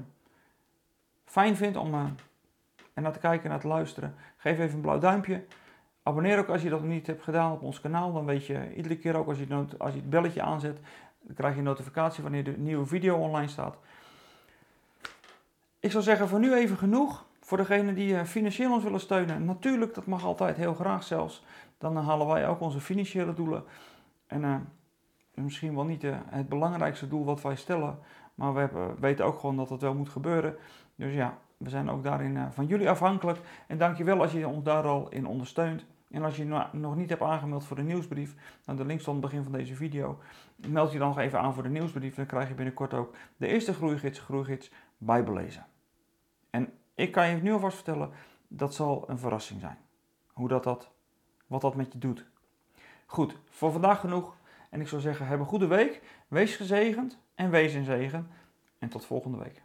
fijn 1.25 1.57
vindt 1.57 1.77
om 1.77 1.95
uh, 1.95 2.07
er 2.95 3.03
naar 3.03 3.13
te 3.13 3.19
kijken 3.19 3.45
en 3.45 3.51
naar 3.51 3.61
te 3.61 3.69
luisteren, 3.69 4.15
geef 4.37 4.59
even 4.59 4.75
een 4.75 4.81
blauw 4.81 4.99
duimpje. 4.99 5.45
Abonneer 6.03 6.39
ook 6.39 6.49
als 6.49 6.63
je 6.63 6.69
dat 6.69 6.81
nog 6.81 6.89
niet 6.89 7.07
hebt 7.07 7.23
gedaan 7.23 7.53
op 7.53 7.63
ons 7.63 7.81
kanaal. 7.81 8.13
Dan 8.13 8.25
weet 8.25 8.47
je 8.47 8.75
iedere 8.75 8.99
keer 8.99 9.17
ook 9.17 9.29
als 9.29 9.39
je, 9.39 9.67
als 9.79 9.93
je 9.93 10.01
het 10.01 10.11
belletje 10.11 10.43
aanzet, 10.43 10.79
dan 11.21 11.35
krijg 11.35 11.53
je 11.53 11.59
een 11.59 11.65
notificatie 11.65 12.23
wanneer 12.23 12.45
de 12.45 12.59
nieuwe 12.59 12.87
video 12.87 13.17
online 13.17 13.49
staat. 13.49 13.77
Ik 15.81 15.91
zou 15.91 16.03
zeggen 16.03 16.29
voor 16.29 16.39
nu 16.39 16.55
even 16.55 16.77
genoeg. 16.77 17.25
Voor 17.45 17.57
degenen 17.57 17.95
die 17.95 18.17
eh, 18.17 18.25
financieel 18.25 18.73
ons 18.73 18.83
willen 18.83 19.01
steunen, 19.01 19.45
natuurlijk, 19.45 19.95
dat 19.95 20.07
mag 20.07 20.25
altijd 20.25 20.57
heel 20.57 20.75
graag 20.75 21.03
zelfs. 21.03 21.45
Dan 21.79 21.97
halen 21.97 22.27
wij 22.27 22.49
ook 22.49 22.61
onze 22.61 22.81
financiële 22.81 23.35
doelen. 23.35 23.65
En 24.27 24.43
uh, 24.43 24.57
misschien 25.35 25.75
wel 25.75 25.85
niet 25.85 26.03
het 26.27 26.49
belangrijkste 26.49 27.09
doel 27.09 27.25
wat 27.25 27.43
wij 27.43 27.57
stellen, 27.57 27.99
maar 28.35 28.55
we 28.55 28.95
weten 29.01 29.25
ook 29.25 29.39
gewoon 29.39 29.57
dat 29.57 29.69
het 29.69 29.81
wel 29.81 29.95
moet 29.95 30.09
gebeuren. 30.09 30.57
Dus 30.95 31.15
ja, 31.15 31.39
We 31.57 31.69
zijn 31.69 31.91
ook 31.91 32.03
daarin 32.03 32.37
eh, 32.37 32.47
van 32.51 32.67
jullie 32.67 32.91
afhankelijk. 32.91 33.39
En 33.67 33.79
dankjewel 33.79 34.21
als 34.21 34.33
je 34.33 34.49
ons 34.49 34.65
daar 34.65 34.85
al 34.85 35.09
in 35.09 35.27
ondersteunt. 35.27 35.85
En 36.11 36.23
als 36.23 36.37
je 36.37 36.45
nog 36.73 36.97
niet 36.97 37.09
hebt 37.09 37.23
aangemeld 37.23 37.65
voor 37.65 37.77
de 37.77 37.83
nieuwsbrief, 37.83 38.35
nou 38.65 38.79
de 38.79 38.85
link 38.85 39.01
stond 39.01 39.17
aan 39.17 39.23
het 39.23 39.31
begin 39.31 39.51
van 39.51 39.59
deze 39.59 39.75
video, 39.75 40.19
meld 40.57 40.93
je 40.93 40.99
dan 40.99 41.09
nog 41.09 41.19
even 41.19 41.41
aan 41.41 41.55
voor 41.55 41.63
de 41.63 41.69
nieuwsbrief. 41.69 42.15
Dan 42.15 42.27
krijg 42.27 42.49
je 42.49 42.55
binnenkort 42.55 42.95
ook 42.95 43.15
de 43.37 43.47
eerste 43.47 43.75
groeigids, 43.75 44.19
groeigids 44.19 44.71
bijbelezen. 44.99 45.67
En 46.51 46.73
ik 46.95 47.13
kan 47.13 47.29
je 47.29 47.43
nu 47.43 47.53
alvast 47.53 47.75
vertellen, 47.75 48.11
dat 48.49 48.75
zal 48.75 49.05
een 49.07 49.19
verrassing 49.19 49.61
zijn. 49.61 49.79
Hoe 50.33 50.49
dat, 50.49 50.65
dat 50.65 50.91
wat 51.47 51.61
dat 51.61 51.75
met 51.75 51.93
je 51.93 51.99
doet. 51.99 52.25
Goed, 53.07 53.37
voor 53.51 53.73
vandaag 53.73 54.01
genoeg. 54.01 54.37
En 54.71 54.81
ik 54.81 54.89
zou 54.89 55.01
zeggen, 55.01 55.27
heb 55.27 55.39
een 55.39 55.47
goede 55.47 55.67
week. 55.67 56.03
Wees 56.29 56.57
gezegend 56.57 57.19
en 57.35 57.51
wees 57.51 57.75
in 57.75 57.85
zegen. 57.85 58.31
En 58.79 58.89
tot 58.89 59.05
volgende 59.05 59.39
week. 59.39 59.63